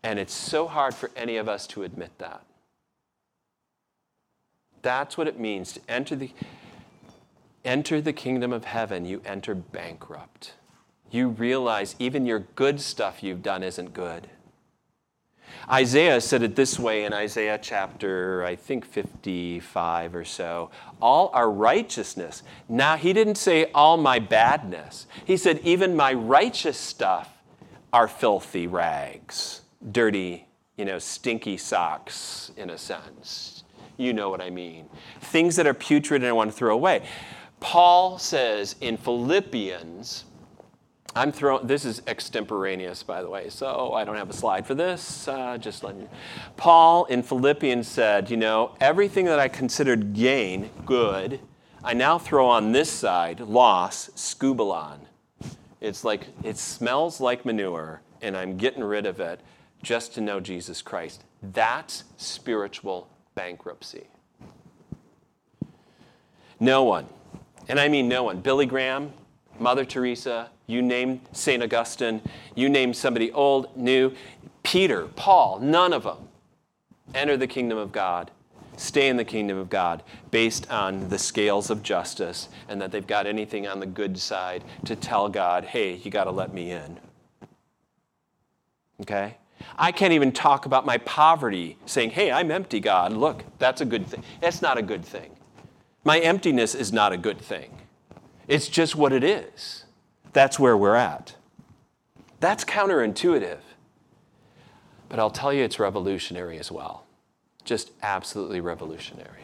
And 0.05 0.19
it's 0.19 0.35
so 0.35 0.67
hard 0.67 0.93
for 0.93 1.09
any 1.15 1.35
of 1.37 1.49
us 1.49 1.65
to 1.65 1.81
admit 1.81 2.11
that. 2.19 2.43
That's 4.83 5.17
what 5.17 5.27
it 5.27 5.39
means 5.39 5.73
to 5.73 5.81
enter 5.89 6.15
the, 6.15 6.29
enter 7.65 7.99
the 7.99 8.13
kingdom 8.13 8.53
of 8.53 8.65
heaven. 8.65 9.05
You 9.05 9.23
enter 9.25 9.55
bankrupt. 9.55 10.53
You 11.09 11.29
realize 11.29 11.95
even 11.97 12.27
your 12.27 12.41
good 12.55 12.79
stuff 12.81 13.23
you've 13.23 13.41
done 13.41 13.63
isn't 13.63 13.95
good. 13.95 14.29
Isaiah 15.67 16.21
said 16.21 16.43
it 16.43 16.55
this 16.55 16.77
way 16.77 17.05
in 17.05 17.11
Isaiah 17.11 17.57
chapter, 17.59 18.45
I 18.45 18.55
think 18.55 18.85
55 18.85 20.13
or 20.13 20.23
so. 20.23 20.69
All 21.01 21.31
our 21.33 21.49
righteousness. 21.49 22.43
Now, 22.69 22.95
he 22.95 23.11
didn't 23.11 23.39
say 23.39 23.71
all 23.73 23.97
my 23.97 24.19
badness. 24.19 25.07
He 25.25 25.35
said 25.35 25.61
even 25.63 25.95
my 25.95 26.13
righteous 26.13 26.77
stuff 26.77 27.31
are 27.91 28.07
filthy 28.07 28.67
rags, 28.67 29.61
dirty, 29.91 30.47
you 30.77 30.85
know, 30.85 30.99
stinky 30.99 31.57
socks 31.57 32.51
in 32.57 32.69
a 32.69 32.77
sense. 32.77 33.63
You 33.97 34.13
know 34.13 34.29
what 34.29 34.41
I 34.41 34.49
mean. 34.49 34.89
Things 35.21 35.55
that 35.55 35.67
are 35.67 35.73
putrid 35.73 36.21
and 36.21 36.29
I 36.29 36.33
want 36.33 36.51
to 36.51 36.57
throw 36.57 36.73
away. 36.73 37.07
Paul 37.59 38.17
says 38.17 38.75
in 38.81 38.97
Philippians, 38.97 40.25
I'm 41.15 41.31
throwing, 41.31 41.65
this 41.65 41.85
is 41.85 42.01
extemporaneous, 42.07 43.01
by 43.01 43.21
the 43.21 43.29
way, 43.29 43.47
so 43.49 43.93
I 43.93 44.03
don't 44.03 44.17
have 44.17 44.29
a 44.29 44.33
slide 44.33 44.67
for 44.67 44.75
this. 44.75 45.29
Uh, 45.29 45.57
just 45.57 45.81
letting 45.81 46.01
you. 46.01 46.09
Paul 46.57 47.05
in 47.05 47.23
Philippians 47.23 47.87
said, 47.87 48.29
You 48.29 48.35
know, 48.35 48.75
everything 48.81 49.23
that 49.25 49.39
I 49.39 49.47
considered 49.47 50.13
gain, 50.13 50.69
good, 50.85 51.39
I 51.85 51.93
now 51.93 52.17
throw 52.17 52.47
on 52.47 52.73
this 52.73 52.91
side, 52.91 53.39
loss, 53.39 54.09
skubalon. 54.15 54.99
It's 55.79 56.03
like, 56.03 56.27
it 56.43 56.57
smells 56.57 57.21
like 57.21 57.45
manure, 57.45 58.01
and 58.21 58.35
I'm 58.35 58.57
getting 58.57 58.83
rid 58.83 59.05
of 59.05 59.21
it 59.21 59.39
just 59.85 60.15
to 60.15 60.21
know 60.21 60.39
Jesus 60.39 60.81
Christ. 60.81 61.23
That's 61.53 62.05
spiritual 62.17 63.07
bankruptcy. 63.35 64.07
No 66.59 66.83
one, 66.83 67.05
and 67.67 67.79
I 67.79 67.87
mean 67.87 68.07
no 68.07 68.23
one, 68.23 68.41
Billy 68.41 68.65
Graham, 68.65 69.13
Mother 69.59 69.85
Teresa, 69.85 70.49
you 70.65 70.81
name 70.81 71.21
St. 71.33 71.61
Augustine, 71.61 72.21
you 72.55 72.67
name 72.67 72.93
somebody 72.93 73.31
old, 73.31 73.77
new, 73.77 74.11
Peter, 74.63 75.05
Paul, 75.15 75.59
none 75.59 75.93
of 75.93 76.03
them 76.03 76.17
enter 77.13 77.37
the 77.37 77.45
kingdom 77.45 77.77
of 77.77 77.91
God, 77.91 78.31
stay 78.77 79.07
in 79.07 79.17
the 79.17 79.23
kingdom 79.23 79.57
of 79.57 79.69
God 79.69 80.01
based 80.31 80.69
on 80.71 81.09
the 81.09 81.19
scales 81.19 81.69
of 81.69 81.83
justice 81.83 82.49
and 82.67 82.81
that 82.81 82.91
they've 82.91 83.05
got 83.05 83.27
anything 83.27 83.67
on 83.67 83.79
the 83.79 83.85
good 83.85 84.17
side 84.17 84.63
to 84.85 84.95
tell 84.95 85.29
God, 85.29 85.63
hey, 85.63 85.93
you 85.93 86.09
got 86.09 86.23
to 86.23 86.31
let 86.31 86.53
me 86.53 86.71
in. 86.71 86.97
Okay? 89.01 89.37
I 89.77 89.91
can't 89.91 90.13
even 90.13 90.31
talk 90.31 90.65
about 90.65 90.85
my 90.85 90.97
poverty, 90.99 91.77
saying, 91.85 92.11
hey, 92.11 92.31
I'm 92.31 92.51
empty, 92.51 92.79
God. 92.79 93.13
Look, 93.13 93.43
that's 93.59 93.81
a 93.81 93.85
good 93.85 94.07
thing. 94.07 94.23
That's 94.41 94.61
not 94.61 94.77
a 94.77 94.81
good 94.81 95.03
thing. 95.03 95.35
My 96.03 96.19
emptiness 96.19 96.75
is 96.75 96.93
not 96.93 97.11
a 97.11 97.17
good 97.17 97.39
thing. 97.39 97.71
It's 98.47 98.67
just 98.67 98.95
what 98.95 99.11
it 99.11 99.23
is. 99.23 99.85
That's 100.33 100.59
where 100.59 100.77
we're 100.77 100.95
at. 100.95 101.35
That's 102.39 102.63
counterintuitive. 102.63 103.59
But 105.09 105.19
I'll 105.19 105.31
tell 105.31 105.53
you, 105.53 105.63
it's 105.63 105.79
revolutionary 105.79 106.59
as 106.59 106.71
well. 106.71 107.05
Just 107.63 107.91
absolutely 108.01 108.59
revolutionary. 108.61 109.41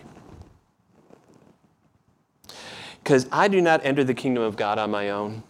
Because 3.04 3.28
I 3.32 3.48
do 3.48 3.62
not 3.62 3.84
enter 3.84 4.04
the 4.04 4.14
kingdom 4.14 4.44
of 4.44 4.56
God 4.56 4.78
on 4.78 4.92
my 4.92 5.10
own. 5.10 5.44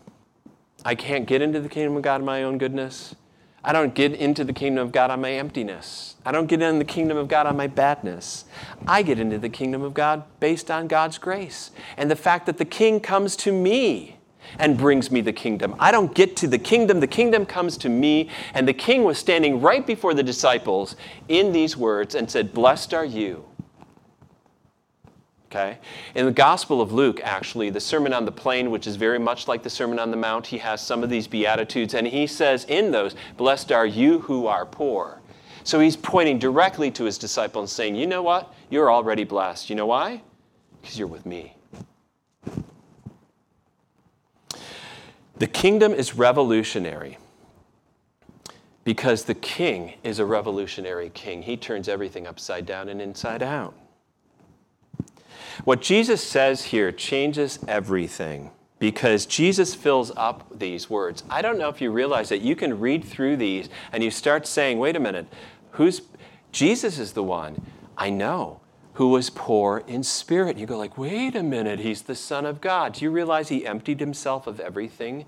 I 0.86 0.95
can't 0.95 1.26
get 1.26 1.41
into 1.41 1.60
the 1.60 1.69
kingdom 1.69 1.97
of 1.97 2.02
God 2.02 2.21
in 2.21 2.26
my 2.26 2.43
own 2.43 2.58
goodness. 2.58 3.15
I 3.63 3.74
don't 3.74 3.93
get 3.93 4.13
into 4.13 4.43
the 4.43 4.54
kingdom 4.54 4.84
of 4.84 4.91
God 4.91 5.12
on 5.12 5.21
my 5.21 5.34
emptiness. 5.34 6.15
I 6.26 6.32
don't 6.32 6.47
get 6.47 6.62
into 6.62 6.80
the 6.80 6.91
kingdom 6.91 7.17
of 7.17 7.28
God 7.28 7.45
on 7.45 7.56
my 7.56 7.67
badness. 7.67 8.45
I 8.88 9.04
get 9.04 9.19
into 9.19 9.38
the 9.38 9.50
kingdom 9.50 9.84
of 9.84 9.93
God 9.93 10.24
based 10.39 10.71
on 10.71 10.88
God's 10.88 11.19
grace 11.19 11.71
and 11.95 12.10
the 12.10 12.15
fact 12.15 12.47
that 12.47 12.58
the 12.58 12.65
king 12.65 13.00
comes 13.00 13.36
to 13.38 13.52
me 13.52 14.17
and 14.58 14.78
brings 14.78 15.12
me 15.12 15.21
the 15.21 15.34
kingdom. 15.34 15.76
I 15.80 15.91
don't 15.91 16.13
get 16.13 16.36
to 16.38 16.47
the 16.47 16.58
kingdom, 16.58 17.00
the 17.00 17.08
kingdom 17.08 17.45
comes 17.45 17.78
to 17.78 17.89
me. 17.89 18.30
And 18.54 18.67
the 18.67 18.74
king 18.74 19.04
was 19.04 19.17
standing 19.17 19.62
right 19.62 19.86
before 19.86 20.13
the 20.13 20.24
disciples 20.24 20.95
in 21.28 21.52
these 21.52 21.78
words 21.78 22.15
and 22.15 22.30
said, 22.30 22.54
Blessed 22.54 22.93
are 22.93 23.06
you 23.06 23.45
Okay? 25.51 25.79
In 26.15 26.25
the 26.25 26.31
Gospel 26.31 26.81
of 26.81 26.93
Luke, 26.93 27.19
actually, 27.25 27.69
the 27.69 27.81
Sermon 27.81 28.13
on 28.13 28.23
the 28.23 28.31
Plain, 28.31 28.71
which 28.71 28.87
is 28.87 28.95
very 28.95 29.19
much 29.19 29.49
like 29.49 29.63
the 29.63 29.69
Sermon 29.69 29.99
on 29.99 30.09
the 30.09 30.15
Mount, 30.15 30.47
he 30.47 30.57
has 30.59 30.79
some 30.79 31.03
of 31.03 31.09
these 31.09 31.27
Beatitudes, 31.27 31.93
and 31.93 32.07
he 32.07 32.25
says 32.25 32.63
in 32.69 32.91
those, 32.91 33.15
Blessed 33.35 33.73
are 33.73 33.85
you 33.85 34.19
who 34.21 34.47
are 34.47 34.65
poor. 34.65 35.19
So 35.65 35.81
he's 35.81 35.97
pointing 35.97 36.39
directly 36.39 36.89
to 36.91 37.03
his 37.03 37.17
disciples 37.17 37.63
and 37.63 37.69
saying, 37.69 37.95
You 37.95 38.07
know 38.07 38.23
what? 38.23 38.53
You're 38.69 38.89
already 38.89 39.25
blessed. 39.25 39.69
You 39.69 39.75
know 39.75 39.85
why? 39.87 40.21
Because 40.81 40.97
you're 40.97 41.07
with 41.07 41.25
me. 41.25 41.57
The 45.37 45.47
kingdom 45.47 45.91
is 45.91 46.15
revolutionary 46.15 47.17
because 48.85 49.25
the 49.25 49.33
king 49.33 49.95
is 50.01 50.19
a 50.19 50.25
revolutionary 50.25 51.09
king. 51.09 51.41
He 51.41 51.57
turns 51.57 51.89
everything 51.89 52.25
upside 52.25 52.65
down 52.65 52.87
and 52.87 53.01
inside 53.01 53.43
out. 53.43 53.73
What 55.63 55.82
Jesus 55.82 56.24
says 56.24 56.65
here 56.65 56.91
changes 56.91 57.60
everything 57.67 58.52
because 58.80 59.28
Jesus 59.28 59.76
fills 59.76 60.12
up 60.17 60.58
these 60.58 60.89
words. 60.89 61.24
I 61.30 61.43
don't 61.43 61.60
know 61.60 61.69
if 61.69 61.82
you 61.82 61.91
realize 61.91 62.30
that 62.30 62.41
you 62.41 62.56
can 62.56 62.80
read 62.80 63.06
through 63.06 63.38
these 63.38 63.69
and 63.91 64.04
you 64.04 64.10
start 64.10 64.47
saying, 64.47 64.80
wait 64.80 64.95
a 64.95 65.00
minute, 65.00 65.28
who's 65.71 66.02
Jesus 66.52 66.97
is 66.97 67.13
the 67.13 67.24
one 67.24 67.62
I 67.95 68.10
know 68.10 68.62
who 68.93 69.10
was 69.10 69.30
poor 69.30 69.84
in 69.88 70.04
spirit. 70.04 70.58
You 70.58 70.65
go 70.65 70.78
like, 70.78 70.97
wait 70.97 71.36
a 71.36 71.43
minute, 71.43 71.80
he's 71.80 72.02
the 72.02 72.15
Son 72.15 72.45
of 72.45 72.60
God. 72.60 72.93
Do 72.93 73.06
you 73.06 73.12
realize 73.12 73.50
he 73.50 73.65
emptied 73.65 74.00
himself 74.00 74.47
of 74.47 74.60
everything 74.60 75.26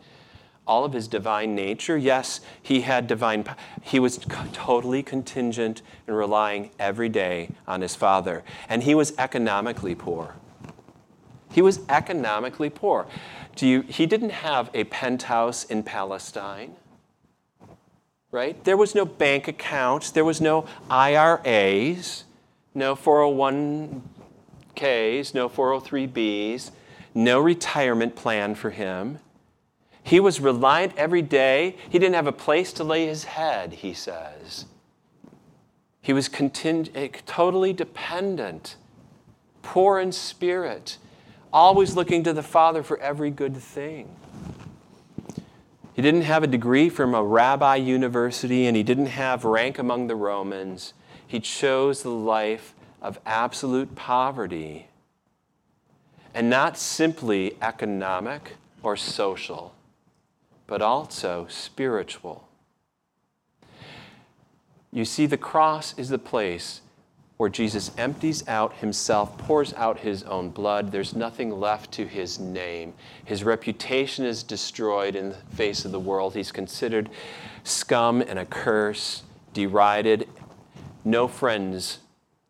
all 0.65 0.85
of 0.85 0.93
his 0.93 1.07
divine 1.07 1.55
nature. 1.55 1.97
Yes, 1.97 2.39
he 2.61 2.81
had 2.81 3.07
divine 3.07 3.45
he 3.81 3.99
was 3.99 4.19
totally 4.53 5.03
contingent 5.03 5.81
and 6.07 6.15
relying 6.15 6.71
every 6.79 7.09
day 7.09 7.49
on 7.67 7.81
his 7.81 7.95
father. 7.95 8.43
And 8.69 8.83
he 8.83 8.95
was 8.95 9.13
economically 9.17 9.95
poor. 9.95 10.35
He 11.51 11.61
was 11.61 11.81
economically 11.89 12.69
poor. 12.69 13.05
Do 13.55 13.67
you, 13.67 13.81
he 13.81 14.05
didn't 14.05 14.31
have 14.31 14.69
a 14.73 14.85
penthouse 14.85 15.65
in 15.65 15.83
Palestine. 15.83 16.75
Right? 18.31 18.63
There 18.63 18.77
was 18.77 18.95
no 18.95 19.05
bank 19.05 19.47
accounts, 19.47 20.09
there 20.09 20.25
was 20.25 20.41
no 20.41 20.65
IRAs, 20.89 22.23
no 22.73 22.95
401ks, 22.95 25.35
no 25.35 25.47
403bs, 25.47 26.71
no 27.13 27.39
retirement 27.39 28.15
plan 28.15 28.55
for 28.55 28.71
him. 28.71 29.19
He 30.03 30.19
was 30.19 30.41
reliant 30.41 30.93
every 30.97 31.21
day. 31.21 31.77
He 31.89 31.97
didn't 31.97 32.15
have 32.15 32.27
a 32.27 32.33
place 32.33 32.73
to 32.73 32.83
lay 32.83 33.07
his 33.07 33.23
head, 33.23 33.73
he 33.73 33.93
says. 33.93 34.65
He 36.01 36.11
was 36.11 36.27
conting- 36.27 36.89
eh, 36.93 37.07
totally 37.25 37.71
dependent, 37.71 38.75
poor 39.61 39.99
in 39.99 40.11
spirit, 40.11 40.97
always 41.53 41.95
looking 41.95 42.23
to 42.23 42.33
the 42.33 42.43
Father 42.43 42.83
for 42.83 42.97
every 42.99 43.31
good 43.31 43.55
thing. 43.55 44.13
He 45.93 46.01
didn't 46.01 46.23
have 46.23 46.43
a 46.43 46.47
degree 46.47 46.89
from 46.89 47.13
a 47.13 47.23
rabbi 47.23 47.77
university 47.77 48.65
and 48.65 48.75
he 48.75 48.83
didn't 48.83 49.05
have 49.05 49.45
rank 49.45 49.79
among 49.79 50.07
the 50.07 50.15
Romans. 50.15 50.93
He 51.25 51.39
chose 51.39 52.03
the 52.03 52.09
life 52.09 52.73
of 53.01 53.19
absolute 53.25 53.95
poverty 53.95 54.87
and 56.33 56.49
not 56.49 56.77
simply 56.77 57.55
economic 57.61 58.57
or 58.81 58.97
social 58.97 59.73
but 60.67 60.81
also 60.81 61.45
spiritual. 61.49 62.47
You 64.91 65.05
see, 65.05 65.25
the 65.25 65.37
cross 65.37 65.97
is 65.97 66.09
the 66.09 66.19
place 66.19 66.81
where 67.37 67.49
Jesus 67.49 67.91
empties 67.97 68.47
out 68.47 68.73
himself, 68.75 69.37
pours 69.39 69.73
out 69.73 69.99
his 69.99 70.23
own 70.23 70.49
blood. 70.49 70.91
There's 70.91 71.15
nothing 71.15 71.51
left 71.51 71.91
to 71.93 72.05
his 72.05 72.39
name. 72.39 72.93
His 73.25 73.43
reputation 73.43 74.23
is 74.23 74.43
destroyed 74.43 75.15
in 75.15 75.29
the 75.29 75.35
face 75.55 75.83
of 75.83 75.91
the 75.91 75.99
world. 75.99 76.35
He's 76.35 76.51
considered 76.51 77.09
scum 77.63 78.21
and 78.21 78.37
a 78.37 78.45
curse, 78.45 79.23
derided, 79.51 80.29
no 81.03 81.27
friends, 81.27 81.99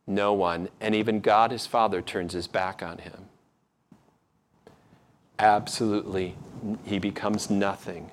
no 0.05 0.33
one, 0.33 0.69
and 0.81 0.93
even 0.93 1.21
God 1.21 1.51
his 1.51 1.65
Father 1.65 2.01
turns 2.01 2.33
his 2.33 2.47
back 2.47 2.83
on 2.83 2.99
him. 2.99 3.29
Absolutely, 5.39 6.35
he 6.85 6.99
becomes 6.99 7.49
nothing 7.49 8.11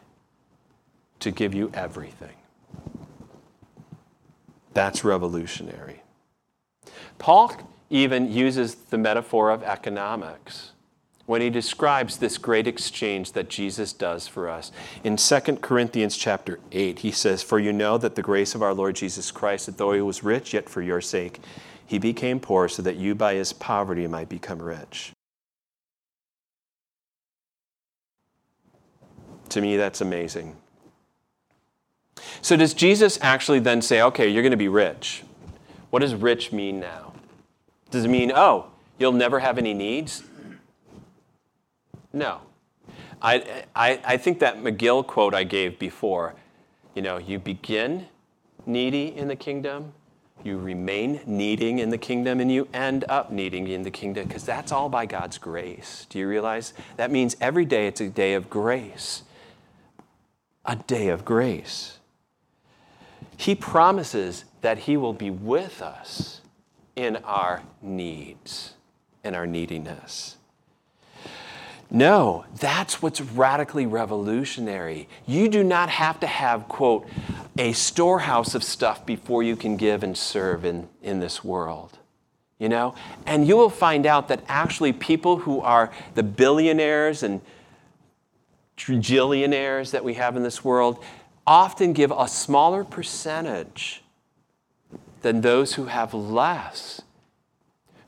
to 1.21 1.31
give 1.31 1.55
you 1.55 1.71
everything. 1.75 2.35
That's 4.73 5.05
revolutionary. 5.05 6.03
Paul 7.19 7.55
even 7.91 8.33
uses 8.33 8.75
the 8.75 8.99
metaphor 8.99 9.51
of 9.51 9.63
economics 9.63 10.73
when 11.27 11.41
he 11.41 11.51
describes 11.51 12.17
this 12.17 12.39
great 12.39 12.67
exchange 12.67 13.33
that 13.33 13.49
Jesus 13.49 13.93
does 13.93 14.27
for 14.27 14.49
us. 14.49 14.73
In 15.05 15.17
2 15.17 15.41
Corinthians 15.61 16.17
chapter 16.17 16.59
8, 16.73 17.01
he 17.01 17.13
says, 17.13 17.43
For 17.43 17.61
you 17.61 17.73
know 17.73 17.99
that 17.99 18.17
the 18.17 18.23
grace 18.23 18.55
of 18.55 18.63
our 18.63 18.75
Lord 18.75 18.97
Jesus 18.97 19.31
Christ, 19.31 19.67
that 19.67 19.79
though 19.79 19.93
he 19.93 20.01
was 20.01 20.25
rich, 20.25 20.55
yet 20.55 20.69
for 20.69 20.83
your 20.83 21.01
sake 21.01 21.41
he 21.87 21.99
became 21.99 22.41
poor, 22.41 22.69
so 22.69 22.83
that 22.83 22.97
you 22.97 23.15
by 23.15 23.35
his 23.35 23.53
poverty 23.53 24.07
might 24.07 24.29
become 24.29 24.61
rich. 24.61 25.13
To 29.51 29.61
me, 29.61 29.77
that's 29.77 30.01
amazing. 30.01 30.57
So, 32.43 32.57
does 32.57 32.75
Jesus 32.75 33.19
actually 33.21 33.59
then 33.61 33.83
say, 33.83 34.01
okay, 34.03 34.29
you're 34.29 34.43
going 34.43 34.53
to 34.53 34.57
be 34.57 34.69
rich? 34.69 35.23
What 35.91 36.01
does 36.01 36.15
rich 36.15 36.53
mean 36.53 36.81
now? 36.81 37.13
Does 37.91 38.05
it 38.05 38.09
mean, 38.09 38.33
oh, 38.35 38.67
you'll 38.99 39.13
never 39.13 39.41
have 39.41 39.59
any 39.59 39.75
needs? 39.75 40.23
No. 42.13 42.41
I, 43.23 43.65
I, 43.75 44.01
I 44.05 44.17
think 44.17 44.39
that 44.39 44.59
McGill 44.59 45.07
quote 45.07 45.35
I 45.35 45.45
gave 45.45 45.79
before, 45.79 46.35
you 46.95 47.03
know, 47.03 47.19
you 47.19 47.39
begin 47.39 48.07
needy 48.67 49.15
in 49.15 49.29
the 49.29 49.37
kingdom, 49.37 49.93
you 50.43 50.59
remain 50.59 51.21
needing 51.27 51.81
in 51.81 51.91
the 51.91 51.99
kingdom, 51.99 52.41
and 52.41 52.51
you 52.51 52.67
end 52.73 53.05
up 53.09 53.31
needing 53.31 53.69
in 53.69 53.83
the 53.83 53.91
kingdom 53.91 54.27
because 54.27 54.45
that's 54.45 54.73
all 54.73 54.89
by 54.89 55.05
God's 55.05 55.37
grace. 55.37 56.07
Do 56.09 56.19
you 56.19 56.29
realize? 56.29 56.73
That 56.97 57.11
means 57.11 57.37
every 57.41 57.67
day 57.67 57.87
it's 57.87 58.01
a 58.01 58.09
day 58.09 58.35
of 58.35 58.49
grace. 58.49 59.23
A 60.71 60.77
day 60.77 61.09
of 61.09 61.25
grace. 61.25 61.99
He 63.37 63.57
promises 63.57 64.45
that 64.61 64.79
He 64.79 64.97
will 64.97 65.13
be 65.13 65.29
with 65.29 65.83
us 65.83 66.43
in 66.95 67.17
our 67.25 67.63
needs, 67.83 68.75
in 69.25 69.35
our 69.35 69.49
neediness. 69.49 70.37
No, 71.91 72.45
that's 72.61 73.03
what's 73.03 73.21
radically 73.21 73.85
revolutionary. 73.85 75.09
You 75.27 75.49
do 75.49 75.65
not 75.65 75.89
have 75.89 76.21
to 76.21 76.29
have, 76.29 76.69
quote, 76.69 77.09
a 77.59 77.73
storehouse 77.73 78.55
of 78.55 78.63
stuff 78.63 79.05
before 79.05 79.43
you 79.43 79.57
can 79.57 79.77
give 79.77 80.05
and 80.05 80.17
serve 80.17 80.65
in, 80.65 80.89
in 81.03 81.19
this 81.19 81.43
world. 81.43 81.99
You 82.61 82.69
know? 82.69 82.95
And 83.27 83.45
you 83.45 83.57
will 83.57 83.71
find 83.71 84.07
out 84.07 84.29
that 84.29 84.45
actually 84.47 84.93
people 84.93 85.39
who 85.39 85.61
are 85.63 85.91
the 86.15 86.23
billionaires 86.23 87.25
and 87.25 87.41
trillionaires 88.81 89.91
that 89.91 90.05
we 90.05 90.15
have 90.15 90.37
in 90.37 90.43
this 90.43 90.65
world, 90.65 91.03
often 91.47 91.93
give 91.93 92.11
a 92.11 92.27
smaller 92.27 92.85
percentage 92.85 94.03
than 95.23 95.43
those 95.43 95.75
who 95.75 95.87
have 95.87 96.15
less, 96.15 97.03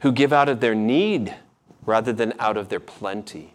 who 0.01 0.13
give 0.13 0.33
out 0.33 0.49
of 0.49 0.61
their 0.61 0.75
need 0.75 1.35
rather 1.85 2.13
than 2.13 2.33
out 2.39 2.57
of 2.57 2.69
their 2.69 2.81
plenty. 2.81 3.53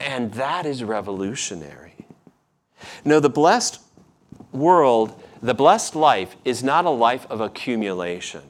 And 0.00 0.32
that 0.34 0.64
is 0.64 0.82
revolutionary. 0.82 1.94
No, 3.04 3.20
the 3.20 3.28
blessed 3.28 3.80
world, 4.52 5.20
the 5.42 5.54
blessed 5.54 5.94
life, 5.94 6.36
is 6.44 6.62
not 6.62 6.84
a 6.84 6.90
life 6.90 7.26
of 7.28 7.40
accumulation. 7.40 8.42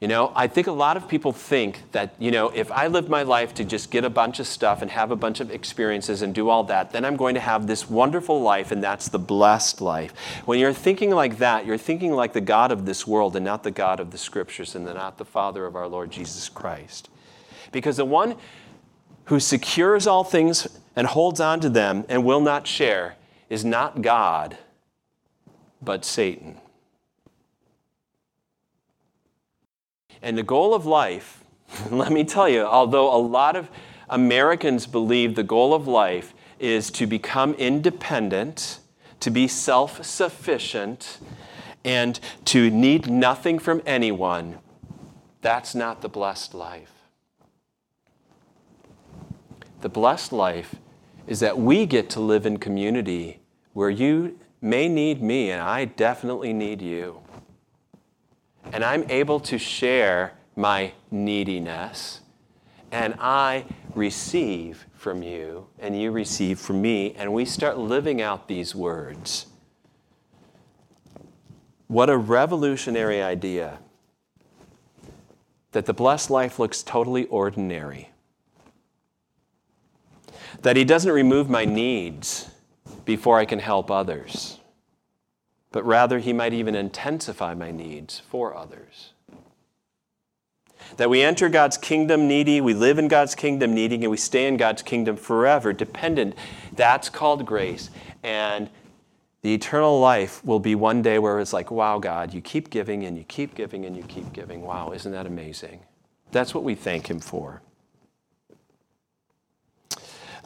You 0.00 0.08
know, 0.08 0.30
I 0.36 0.46
think 0.46 0.66
a 0.66 0.72
lot 0.72 0.98
of 0.98 1.08
people 1.08 1.32
think 1.32 1.80
that, 1.92 2.14
you 2.18 2.30
know, 2.30 2.50
if 2.50 2.70
I 2.70 2.88
live 2.88 3.08
my 3.08 3.22
life 3.22 3.54
to 3.54 3.64
just 3.64 3.90
get 3.90 4.04
a 4.04 4.10
bunch 4.10 4.38
of 4.38 4.46
stuff 4.46 4.82
and 4.82 4.90
have 4.90 5.10
a 5.10 5.16
bunch 5.16 5.40
of 5.40 5.50
experiences 5.50 6.20
and 6.20 6.34
do 6.34 6.50
all 6.50 6.64
that, 6.64 6.90
then 6.90 7.02
I'm 7.02 7.16
going 7.16 7.34
to 7.34 7.40
have 7.40 7.66
this 7.66 7.88
wonderful 7.88 8.42
life 8.42 8.70
and 8.70 8.84
that's 8.84 9.08
the 9.08 9.18
blessed 9.18 9.80
life. 9.80 10.12
When 10.44 10.58
you're 10.58 10.74
thinking 10.74 11.12
like 11.12 11.38
that, 11.38 11.64
you're 11.64 11.78
thinking 11.78 12.12
like 12.12 12.34
the 12.34 12.42
God 12.42 12.72
of 12.72 12.84
this 12.84 13.06
world 13.06 13.36
and 13.36 13.44
not 13.44 13.62
the 13.62 13.70
God 13.70 13.98
of 13.98 14.10
the 14.10 14.18
scriptures 14.18 14.74
and 14.74 14.84
not 14.84 15.16
the 15.16 15.24
Father 15.24 15.64
of 15.64 15.74
our 15.74 15.88
Lord 15.88 16.10
Jesus 16.10 16.50
Christ. 16.50 17.08
Because 17.72 17.96
the 17.96 18.04
one 18.04 18.36
who 19.26 19.40
secures 19.40 20.06
all 20.06 20.24
things 20.24 20.68
and 20.94 21.06
holds 21.06 21.40
on 21.40 21.58
to 21.60 21.70
them 21.70 22.04
and 22.10 22.22
will 22.22 22.40
not 22.40 22.66
share 22.66 23.16
is 23.48 23.64
not 23.64 24.02
God, 24.02 24.58
but 25.80 26.04
Satan. 26.04 26.60
And 30.26 30.36
the 30.36 30.42
goal 30.42 30.74
of 30.74 30.84
life, 30.84 31.44
let 31.92 32.10
me 32.10 32.24
tell 32.24 32.48
you, 32.48 32.62
although 32.62 33.14
a 33.14 33.22
lot 33.22 33.54
of 33.54 33.70
Americans 34.08 34.84
believe 34.84 35.36
the 35.36 35.44
goal 35.44 35.72
of 35.72 35.86
life 35.86 36.34
is 36.58 36.90
to 36.90 37.06
become 37.06 37.54
independent, 37.54 38.80
to 39.20 39.30
be 39.30 39.46
self 39.46 40.04
sufficient, 40.04 41.20
and 41.84 42.18
to 42.46 42.70
need 42.70 43.08
nothing 43.08 43.60
from 43.60 43.80
anyone, 43.86 44.58
that's 45.42 45.76
not 45.76 46.02
the 46.02 46.08
blessed 46.08 46.54
life. 46.54 46.90
The 49.80 49.88
blessed 49.88 50.32
life 50.32 50.74
is 51.28 51.38
that 51.38 51.56
we 51.56 51.86
get 51.86 52.10
to 52.10 52.20
live 52.20 52.46
in 52.46 52.56
community 52.56 53.38
where 53.74 53.90
you 53.90 54.40
may 54.60 54.88
need 54.88 55.22
me 55.22 55.52
and 55.52 55.62
I 55.62 55.84
definitely 55.84 56.52
need 56.52 56.82
you 56.82 57.20
and 58.72 58.84
I'm 58.84 59.08
able 59.10 59.40
to 59.40 59.58
share 59.58 60.32
my 60.54 60.92
neediness, 61.10 62.20
and 62.90 63.14
I 63.18 63.66
receive 63.94 64.86
from 64.94 65.22
you, 65.22 65.66
and 65.78 66.00
you 66.00 66.10
receive 66.10 66.58
from 66.58 66.80
me, 66.80 67.14
and 67.14 67.32
we 67.32 67.44
start 67.44 67.78
living 67.78 68.20
out 68.20 68.48
these 68.48 68.74
words. 68.74 69.46
What 71.88 72.10
a 72.10 72.16
revolutionary 72.16 73.22
idea 73.22 73.78
that 75.72 75.86
the 75.86 75.94
blessed 75.94 76.30
life 76.30 76.58
looks 76.58 76.82
totally 76.82 77.26
ordinary. 77.26 78.10
That 80.62 80.76
He 80.76 80.84
doesn't 80.84 81.12
remove 81.12 81.48
my 81.50 81.64
needs 81.64 82.48
before 83.04 83.38
I 83.38 83.44
can 83.44 83.58
help 83.58 83.90
others 83.90 84.55
but 85.72 85.84
rather 85.84 86.18
he 86.18 86.32
might 86.32 86.52
even 86.52 86.74
intensify 86.74 87.54
my 87.54 87.70
needs 87.70 88.22
for 88.30 88.56
others. 88.56 89.12
That 90.96 91.10
we 91.10 91.22
enter 91.22 91.48
God's 91.48 91.76
kingdom 91.76 92.28
needy, 92.28 92.60
we 92.60 92.72
live 92.72 92.98
in 92.98 93.08
God's 93.08 93.34
kingdom 93.34 93.74
needing, 93.74 94.04
and 94.04 94.10
we 94.10 94.16
stay 94.16 94.46
in 94.46 94.56
God's 94.56 94.82
kingdom 94.82 95.16
forever, 95.16 95.72
dependent. 95.72 96.34
That's 96.72 97.08
called 97.08 97.44
grace. 97.44 97.90
And 98.22 98.70
the 99.42 99.54
eternal 99.54 100.00
life 100.00 100.44
will 100.44 100.60
be 100.60 100.74
one 100.74 101.02
day 101.02 101.18
where 101.18 101.40
it's 101.40 101.52
like, 101.52 101.70
wow, 101.70 101.98
God, 101.98 102.32
you 102.32 102.40
keep 102.40 102.70
giving 102.70 103.04
and 103.04 103.16
you 103.16 103.24
keep 103.24 103.54
giving 103.54 103.84
and 103.84 103.96
you 103.96 104.02
keep 104.04 104.32
giving. 104.32 104.62
Wow, 104.62 104.92
isn't 104.92 105.12
that 105.12 105.26
amazing? 105.26 105.80
That's 106.32 106.54
what 106.54 106.64
we 106.64 106.74
thank 106.74 107.08
Him 107.08 107.20
for. 107.20 107.62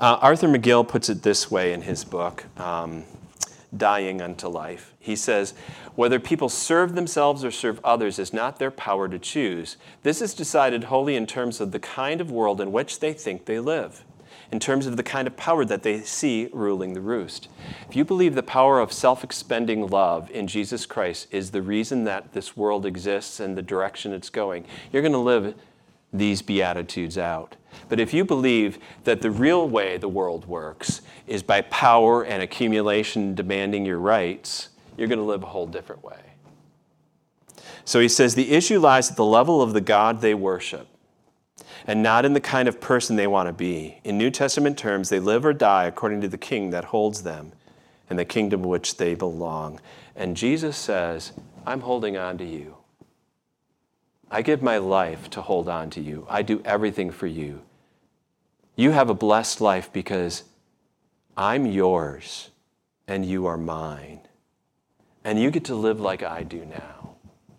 Uh, 0.01 0.19
Arthur 0.23 0.49
McGill 0.49 0.89
puts 0.89 1.11
it 1.11 1.23
this 1.23 1.51
way 1.51 1.75
in 1.75 1.83
his 1.83 2.05
book. 2.05 2.47
Um, 2.59 3.05
dying 3.77 4.21
unto 4.21 4.49
life. 4.49 4.95
He 4.99 5.17
says, 5.17 5.55
Whether 5.95 6.19
people 6.19 6.49
serve 6.49 6.95
themselves 6.95 7.45
or 7.45 7.51
serve 7.51 7.81
others 7.85 8.19
is 8.19 8.33
not 8.33 8.59
their 8.59 8.71
power 8.71 9.09
to 9.09 9.19
choose. 9.19 9.77
This 10.03 10.21
is 10.21 10.35
decided 10.35 10.85
wholly 10.85 11.17
in 11.17 11.27
terms 11.27 11.61
of 11.61 11.73
the 11.73 11.79
kind 11.79 12.21
of 12.21 12.31
world 12.31 12.61
in 12.61 12.73
which 12.73 13.01
they 13.01 13.13
think 13.13 13.45
they 13.45 13.61
live, 13.61 14.05
in 14.51 14.59
terms 14.59 14.87
of 14.87 14.97
the 14.97 15.03
kind 15.03 15.29
of 15.29 15.37
power 15.37 15.65
that 15.65 15.83
they 15.83 16.01
see 16.01 16.49
ruling 16.53 16.95
the 16.95 17.01
roost. 17.01 17.49
If 17.89 17.95
you 17.95 18.05
believe 18.05 18.35
the 18.35 18.43
power 18.43 18.81
of 18.81 18.93
self 18.93 19.23
expending 19.23 19.87
love 19.87 20.31
in 20.31 20.47
Jesus 20.47 20.87
Christ 20.87 21.29
is 21.31 21.51
the 21.51 21.63
reason 21.63 22.05
that 22.05 22.33
this 22.33 22.57
world 22.57 22.85
exists 22.85 23.41
and 23.41 23.57
the 23.57 23.63
direction 23.63 24.13
it's 24.13 24.31
going, 24.31 24.65
you're 24.93 25.03
going 25.03 25.13
to 25.13 25.19
live 25.19 25.55
these 26.13 26.43
Beatitudes 26.43 27.17
out. 27.17 27.57
But 27.91 28.01
if 28.01 28.15
you 28.15 28.25
believe 28.25 28.79
that 29.05 29.21
the 29.21 29.31
real 29.31 29.69
way 29.69 29.99
the 29.99 30.09
world 30.09 30.47
works 30.47 31.03
is 31.27 31.43
by 31.43 31.61
power 31.63 32.23
and 32.23 32.43
accumulation 32.43 33.35
demanding 33.35 33.85
your 33.85 33.99
rights, 33.99 34.71
you're 34.97 35.09
going 35.09 35.19
to 35.19 35.25
live 35.25 35.43
a 35.43 35.47
whole 35.47 35.67
different 35.67 36.03
way. 36.05 36.21
So 37.85 37.99
he 37.99 38.09
says 38.09 38.37
the 38.37 38.53
issue 38.53 38.79
lies 38.79 39.11
at 39.11 39.17
the 39.17 39.25
level 39.25 39.61
of 39.61 39.73
the 39.73 39.81
God 39.81 40.21
they 40.21 40.35
worship 40.35 40.87
and 41.85 42.01
not 42.01 42.25
in 42.25 42.33
the 42.33 42.41
kind 42.41 42.69
of 42.69 42.81
person 42.81 43.17
they 43.17 43.27
want 43.27 43.49
to 43.49 43.53
be. 43.53 43.99
In 44.05 44.17
New 44.17 44.31
Testament 44.31 44.79
terms, 44.79 45.09
they 45.09 45.19
live 45.19 45.45
or 45.45 45.53
die 45.53 45.87
according 45.87 46.21
to 46.21 46.29
the 46.29 46.39
king 46.39 46.71
that 46.71 46.85
holds 46.87 47.25
them 47.25 47.53
and 48.09 48.17
the 48.17 48.25
kingdom 48.25 48.63
which 48.63 48.99
they 48.99 49.17
belong. 49.17 49.81
And 50.15 50.37
Jesus 50.37 50.77
says, 50.77 51.33
I'm 51.67 51.81
holding 51.81 52.17
on 52.17 52.39
to 52.39 52.45
you. 52.45 52.77
I 54.31 54.43
give 54.43 54.63
my 54.63 54.79
life 54.79 55.29
to 55.31 55.43
hold 55.43 55.69
on 55.69 55.91
to 55.91 56.01
you. 56.01 56.25
I 56.31 56.43
do 56.43 56.63
everything 56.65 57.11
for 57.11 57.27
you. 57.27 57.63
You 58.81 58.93
have 58.93 59.11
a 59.11 59.15
blessed 59.15 59.61
life 59.61 59.93
because 59.93 60.45
I'm 61.37 61.67
yours 61.67 62.49
and 63.07 63.27
you 63.27 63.45
are 63.45 63.59
mine. 63.59 64.21
And 65.23 65.39
you 65.39 65.51
get 65.51 65.67
to 65.67 65.75
live 65.75 66.01
like 66.01 66.23
I 66.23 66.45
do 66.45 66.65
now 66.65 67.17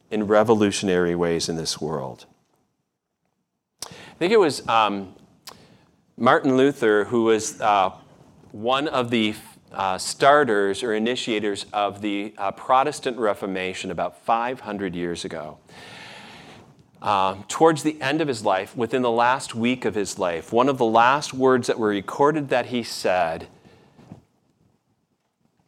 in 0.09 0.25
revolutionary 0.25 1.13
ways 1.13 1.47
in 1.47 1.57
this 1.57 1.79
world. 1.79 2.25
I 3.85 4.15
think 4.17 4.33
it 4.33 4.39
was 4.39 4.67
um, 4.67 5.13
Martin 6.17 6.57
Luther 6.57 7.03
who 7.03 7.25
was 7.25 7.61
uh, 7.61 7.91
one 8.51 8.87
of 8.87 9.11
the 9.11 9.35
uh, 9.71 9.99
starters 9.99 10.81
or 10.81 10.95
initiators 10.95 11.67
of 11.71 12.01
the 12.01 12.33
uh, 12.39 12.49
Protestant 12.49 13.19
Reformation 13.19 13.91
about 13.91 14.25
500 14.25 14.95
years 14.95 15.23
ago. 15.23 15.59
Uh, 17.01 17.37
towards 17.47 17.81
the 17.81 17.99
end 17.99 18.21
of 18.21 18.27
his 18.27 18.45
life, 18.45 18.77
within 18.77 19.01
the 19.01 19.09
last 19.09 19.55
week 19.55 19.85
of 19.85 19.95
his 19.95 20.19
life, 20.19 20.53
one 20.53 20.69
of 20.69 20.77
the 20.77 20.85
last 20.85 21.33
words 21.33 21.65
that 21.65 21.79
were 21.79 21.87
recorded 21.87 22.49
that 22.49 22.67
he 22.67 22.83
said 22.83 23.47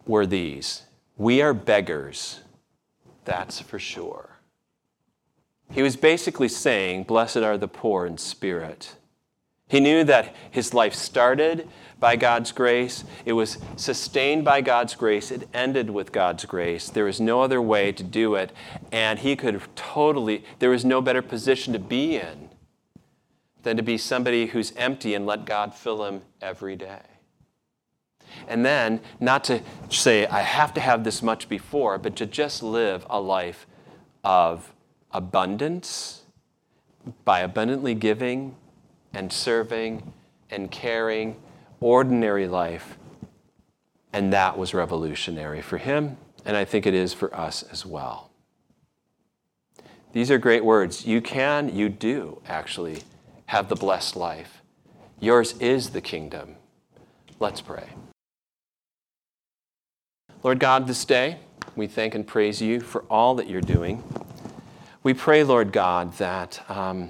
were 0.05 0.27
these 0.27 0.83
We 1.17 1.41
are 1.41 1.53
beggars, 1.53 2.41
that's 3.25 3.59
for 3.59 3.79
sure. 3.79 4.37
He 5.71 5.81
was 5.81 5.95
basically 5.95 6.49
saying, 6.49 7.03
Blessed 7.03 7.37
are 7.37 7.57
the 7.57 7.67
poor 7.67 8.05
in 8.05 8.19
spirit. 8.19 8.95
He 9.67 9.79
knew 9.79 10.03
that 10.03 10.35
his 10.51 10.71
life 10.71 10.93
started 10.93 11.67
by 12.03 12.17
God's 12.17 12.51
grace, 12.51 13.05
it 13.23 13.31
was 13.31 13.59
sustained 13.77 14.43
by 14.43 14.59
God's 14.59 14.93
grace, 14.93 15.31
it 15.31 15.47
ended 15.53 15.89
with 15.89 16.11
God's 16.11 16.43
grace. 16.43 16.89
There 16.89 17.05
was 17.05 17.21
no 17.21 17.41
other 17.41 17.61
way 17.61 17.93
to 17.93 18.03
do 18.03 18.35
it, 18.35 18.51
and 18.91 19.19
he 19.19 19.37
could 19.37 19.61
totally, 19.77 20.43
there 20.59 20.69
was 20.69 20.83
no 20.83 21.01
better 21.01 21.21
position 21.21 21.71
to 21.71 21.79
be 21.79 22.17
in 22.17 22.49
than 23.61 23.77
to 23.77 23.83
be 23.83 23.97
somebody 23.97 24.47
who's 24.47 24.73
empty 24.75 25.13
and 25.13 25.25
let 25.25 25.45
God 25.45 25.73
fill 25.73 26.03
him 26.03 26.23
every 26.41 26.75
day. 26.75 26.99
And 28.49 28.65
then, 28.65 28.99
not 29.21 29.45
to 29.45 29.61
say, 29.87 30.27
I 30.27 30.41
have 30.41 30.73
to 30.73 30.81
have 30.81 31.05
this 31.05 31.23
much 31.23 31.47
before, 31.47 31.97
but 31.97 32.17
to 32.17 32.25
just 32.25 32.61
live 32.61 33.07
a 33.09 33.21
life 33.21 33.65
of 34.25 34.73
abundance 35.11 36.23
by 37.23 37.39
abundantly 37.39 37.95
giving 37.95 38.57
and 39.13 39.31
serving 39.31 40.11
and 40.49 40.69
caring, 40.69 41.37
ordinary 41.83 42.47
life. 42.47 42.97
And 44.13 44.31
that 44.31 44.57
was 44.57 44.73
revolutionary 44.73 45.61
for 45.61 45.77
him, 45.77 46.17
and 46.45 46.55
I 46.55 46.65
think 46.65 46.85
it 46.85 46.93
is 46.93 47.13
for 47.13 47.35
us 47.35 47.63
as 47.63 47.85
well. 47.85 48.29
These 50.13 50.29
are 50.31 50.37
great 50.37 50.63
words. 50.63 51.05
You 51.05 51.19
can, 51.19 51.75
you 51.75 51.89
do 51.89 52.41
actually 52.47 53.03
have 53.47 53.67
the 53.67 53.75
blessed 53.75 54.15
life. 54.15 54.61
Yours 55.19 55.55
is 55.59 55.89
the 55.89 56.01
kingdom. 56.01 56.55
Let's 57.39 57.59
pray. 57.59 57.89
Lord 60.43 60.59
God, 60.59 60.87
this 60.87 61.03
day, 61.05 61.39
we 61.75 61.87
thank 61.87 62.13
and 62.13 62.25
praise 62.27 62.61
you 62.61 62.79
for 62.79 63.01
all 63.09 63.35
that 63.35 63.49
you're 63.49 63.61
doing. 63.61 64.03
We 65.01 65.13
pray, 65.13 65.43
Lord 65.43 65.71
God, 65.71 66.13
that. 66.17 66.61
Um, 66.69 67.09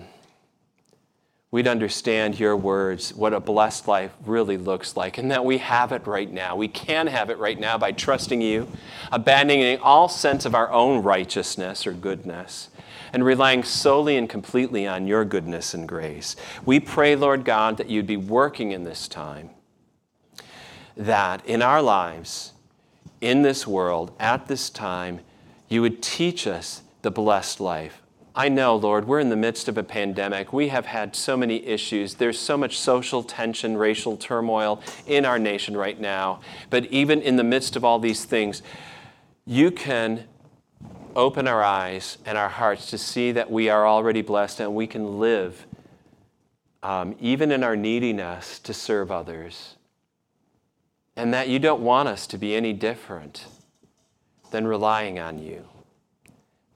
we'd 1.54 1.68
understand 1.68 2.40
your 2.40 2.58
words, 2.58 3.14
what 3.14 3.32
a 3.32 3.40
blessed 3.40 3.88
life 3.88 4.12
really 4.26 4.58
looks 4.58 4.98
like, 4.98 5.20
and 5.20 5.30
that 5.30 5.46
we 5.46 5.60
have 5.60 5.92
it 5.92 6.08
right 6.08 6.32
now. 6.32 6.56
We 6.56 6.68
can 6.68 7.06
have 7.06 7.30
it 7.30 7.38
right 7.38 7.60
now 7.60 7.78
by 7.78 7.92
trusting 7.92 8.42
you, 8.42 8.68
abandoning 9.12 9.78
all 9.78 10.10
sense 10.10 10.46
of 10.46 10.56
our 10.56 10.72
own 10.72 11.04
righteousness 11.04 11.86
or 11.86 11.94
goodness, 11.94 12.70
and 13.14 13.24
relying 13.24 13.62
solely 13.62 14.18
and 14.18 14.28
completely 14.28 14.88
on 14.88 15.06
your 15.06 15.24
goodness 15.24 15.76
and 15.76 15.88
grace. 15.88 16.36
We 16.66 16.80
pray, 16.80 17.16
Lord 17.16 17.46
God, 17.46 17.78
that 17.78 17.88
you'd 17.88 18.08
be 18.08 18.18
working 18.18 18.72
in 18.72 18.84
this 18.84 19.08
time, 19.08 19.52
that 20.98 21.46
in 21.46 21.62
our 21.62 21.84
lives, 21.84 22.54
in 23.22 23.44
this 23.44 23.68
world, 23.68 24.12
at 24.20 24.48
this 24.48 24.72
time, 24.72 25.20
you 25.70 25.84
would 25.84 26.02
teach 26.02 26.48
us 26.48 26.82
the 27.04 27.12
blessed 27.12 27.60
life 27.60 28.03
I 28.36 28.50
know, 28.50 28.76
Lord, 28.76 29.06
we're 29.06 29.20
in 29.20 29.30
the 29.30 29.36
midst 29.36 29.68
of 29.68 29.78
a 29.78 29.84
pandemic. 29.84 30.52
We 30.52 30.70
have 30.70 30.88
had 30.88 31.16
so 31.16 31.38
many 31.38 31.64
issues. 31.68 32.16
There's 32.16 32.40
so 32.40 32.58
much 32.58 32.80
social 32.80 33.22
tension, 33.22 33.78
racial 33.78 34.18
turmoil 34.18 34.82
in 35.06 35.24
our 35.24 35.38
nation 35.38 35.78
right 35.78 36.00
now. 36.00 36.40
But 36.72 36.86
even 36.88 37.22
in 37.22 37.36
the 37.36 37.44
midst 37.44 37.76
of 37.76 37.86
all 37.86 38.00
these 38.00 38.26
things, 38.26 38.64
you 39.46 39.70
can 39.70 40.24
open 41.16 41.48
our 41.48 41.64
eyes 41.64 42.18
and 42.26 42.36
our 42.36 42.50
hearts 42.50 42.90
to 42.90 42.98
see 42.98 43.32
that 43.34 43.52
we 43.52 43.70
are 43.70 43.86
already 43.86 44.24
blessed 44.24 44.60
and 44.60 44.74
we 44.74 44.88
can 44.88 45.20
live, 45.20 45.68
um, 46.82 47.16
even 47.20 47.52
in 47.52 47.64
our 47.64 47.76
neediness, 47.76 48.58
to 48.60 48.74
serve 48.74 49.12
others. 49.12 49.76
And 51.16 51.32
that 51.36 51.50
you 51.50 51.60
don't 51.60 51.82
want 51.82 52.10
us 52.10 52.26
to 52.28 52.40
be 52.40 52.56
any 52.56 52.74
different 52.74 53.46
than 54.50 54.66
relying 54.66 55.20
on 55.20 55.38
you. 55.38 55.68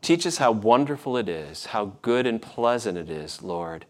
Teach 0.08 0.26
us 0.26 0.38
how 0.38 0.54
wonderful 0.54 1.18
it 1.18 1.28
is, 1.28 1.66
how 1.66 1.98
good 2.02 2.26
and 2.26 2.42
pleasant 2.42 2.98
it 2.98 3.10
is, 3.10 3.44
Lord, 3.44 3.86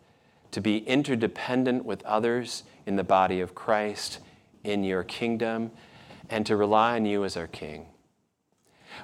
to 0.49 0.59
be 0.59 0.79
interdependent 0.79 1.85
with 1.85 2.03
others 2.05 2.63
in 2.87 2.95
the 2.95 3.03
body 3.03 3.39
of 3.39 3.53
Christ, 3.53 4.17
in 4.63 4.83
your 4.83 5.03
kingdom, 5.03 5.69
and 6.27 6.43
to 6.47 6.55
rely 6.55 6.95
on 6.95 7.05
you 7.05 7.23
as 7.23 7.37
our 7.37 7.45
King. 7.45 7.85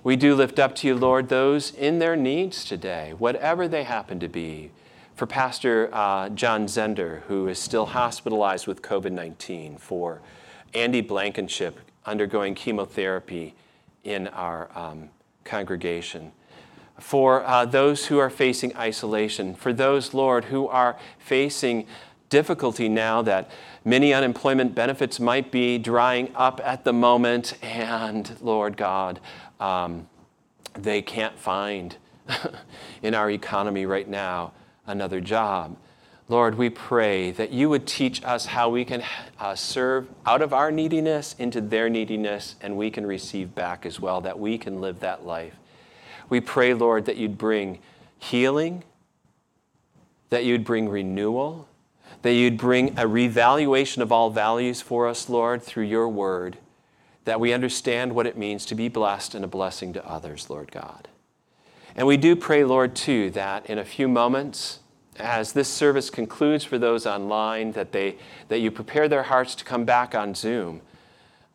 We 0.03 0.15
do 0.15 0.33
lift 0.33 0.57
up 0.57 0.73
to 0.77 0.87
you, 0.87 0.95
Lord, 0.95 1.29
those 1.29 1.71
in 1.75 1.99
their 1.99 2.15
needs 2.15 2.65
today, 2.65 3.13
whatever 3.15 3.67
they 3.67 3.83
happen 3.83 4.19
to 4.19 4.27
be. 4.27 4.71
For 5.13 5.27
Pastor 5.27 5.91
uh, 5.93 6.29
John 6.29 6.65
Zender, 6.65 7.21
who 7.27 7.47
is 7.47 7.59
still 7.59 7.85
hospitalized 7.85 8.65
with 8.65 8.81
COVID 8.81 9.11
19, 9.11 9.77
for 9.77 10.19
Andy 10.73 11.01
Blankenship 11.01 11.77
undergoing 12.07 12.55
chemotherapy 12.55 13.53
in 14.03 14.29
our 14.29 14.75
um, 14.75 15.09
congregation 15.43 16.31
for 17.03 17.43
uh, 17.43 17.65
those 17.65 18.05
who 18.05 18.17
are 18.17 18.29
facing 18.29 18.75
isolation, 18.77 19.53
for 19.53 19.73
those, 19.73 20.13
Lord, 20.13 20.45
who 20.45 20.69
are 20.69 20.97
facing 21.19 21.85
difficulty 22.29 22.87
now 22.87 23.21
that 23.21 23.51
many 23.83 24.13
unemployment 24.13 24.73
benefits 24.73 25.19
might 25.19 25.51
be 25.51 25.77
drying 25.77 26.31
up 26.33 26.61
at 26.63 26.85
the 26.85 26.93
moment, 26.93 27.55
and 27.61 28.35
Lord 28.39 28.77
God, 28.77 29.19
um, 29.59 30.07
they 30.79 31.01
can't 31.01 31.37
find 31.37 31.97
in 33.03 33.13
our 33.13 33.29
economy 33.29 33.85
right 33.85 34.07
now 34.07 34.53
another 34.87 35.19
job. 35.19 35.75
Lord, 36.29 36.55
we 36.55 36.69
pray 36.69 37.31
that 37.31 37.51
you 37.51 37.69
would 37.69 37.85
teach 37.85 38.23
us 38.23 38.45
how 38.45 38.69
we 38.69 38.85
can 38.85 39.03
uh, 39.41 39.55
serve 39.55 40.07
out 40.25 40.41
of 40.41 40.53
our 40.53 40.71
neediness 40.71 41.35
into 41.37 41.59
their 41.59 41.89
neediness, 41.89 42.55
and 42.61 42.77
we 42.77 42.89
can 42.89 43.05
receive 43.05 43.53
back 43.53 43.85
as 43.85 43.99
well, 43.99 44.21
that 44.21 44.39
we 44.39 44.57
can 44.57 44.79
live 44.79 45.01
that 45.01 45.25
life. 45.25 45.53
We 46.33 46.41
pray, 46.41 46.73
Lord, 46.73 47.05
that 47.05 47.17
you'd 47.17 47.37
bring 47.37 47.77
healing, 48.17 48.83
that 50.31 50.43
you'd 50.43 50.65
bring 50.65 50.89
renewal, 50.89 51.67
that 52.23 52.33
you'd 52.33 52.57
bring 52.57 52.97
a 52.97 53.05
revaluation 53.05 54.01
of 54.01 54.11
all 54.11 54.31
values 54.31 54.81
for 54.81 55.07
us, 55.07 55.29
Lord, 55.29 55.61
through 55.61 55.83
your 55.83 56.09
word, 56.09 56.57
that 57.25 57.39
we 57.39 57.53
understand 57.53 58.15
what 58.15 58.25
it 58.25 58.35
means 58.35 58.65
to 58.65 58.73
be 58.73 58.87
blessed 58.87 59.35
and 59.35 59.45
a 59.45 59.47
blessing 59.47 59.93
to 59.93 60.03
others, 60.09 60.49
Lord 60.49 60.71
God. 60.71 61.07
And 61.95 62.07
we 62.07 62.17
do 62.17 62.35
pray, 62.35 62.63
Lord, 62.63 62.95
too, 62.95 63.29
that 63.29 63.67
in 63.67 63.77
a 63.77 63.85
few 63.85 64.07
moments, 64.07 64.79
as 65.19 65.53
this 65.53 65.69
service 65.69 66.09
concludes 66.09 66.63
for 66.63 66.79
those 66.79 67.05
online, 67.05 67.73
that, 67.73 67.91
they, 67.91 68.15
that 68.47 68.57
you 68.57 68.71
prepare 68.71 69.07
their 69.07 69.21
hearts 69.21 69.53
to 69.53 69.63
come 69.63 69.85
back 69.85 70.15
on 70.15 70.33
Zoom 70.33 70.81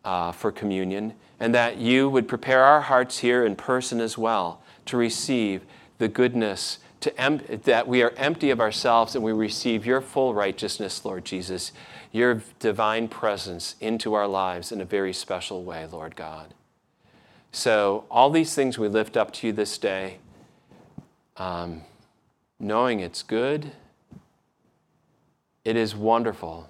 uh, 0.05 0.31
for 0.31 0.53
communion, 0.53 1.15
and 1.37 1.53
that 1.53 1.75
you 1.79 2.09
would 2.09 2.29
prepare 2.29 2.63
our 2.63 2.79
hearts 2.79 3.17
here 3.17 3.45
in 3.45 3.57
person 3.57 3.99
as 3.99 4.17
well 4.17 4.61
to 4.89 4.97
receive 4.97 5.63
the 5.97 6.07
goodness, 6.07 6.79
em- 7.17 7.41
that 7.63 7.87
we 7.87 8.01
are 8.01 8.11
empty 8.11 8.49
of 8.49 8.59
ourselves 8.59 9.15
and 9.15 9.23
we 9.23 9.31
receive 9.31 9.85
your 9.85 10.01
full 10.01 10.33
righteousness, 10.33 11.03
Lord 11.05 11.25
Jesus, 11.25 11.71
your 12.11 12.41
divine 12.59 13.07
presence 13.07 13.75
into 13.79 14.13
our 14.13 14.27
lives 14.27 14.71
in 14.71 14.81
a 14.81 14.85
very 14.85 15.13
special 15.13 15.63
way, 15.63 15.85
Lord 15.85 16.15
God. 16.15 16.53
So, 17.51 18.05
all 18.11 18.29
these 18.29 18.53
things 18.53 18.77
we 18.77 18.87
lift 18.87 19.17
up 19.17 19.31
to 19.33 19.47
you 19.47 19.53
this 19.53 19.77
day, 19.77 20.19
um, 21.37 21.81
knowing 22.59 22.99
it's 22.99 23.23
good, 23.23 23.71
it 25.65 25.75
is 25.75 25.95
wonderful. 25.95 26.69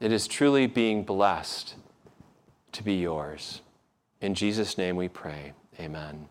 It 0.00 0.12
is 0.12 0.28
truly 0.28 0.66
being 0.66 1.02
blessed 1.02 1.74
to 2.72 2.82
be 2.82 2.94
yours. 2.94 3.62
In 4.20 4.34
Jesus' 4.34 4.76
name 4.78 4.96
we 4.96 5.08
pray. 5.08 5.52
Amen. 5.80 6.28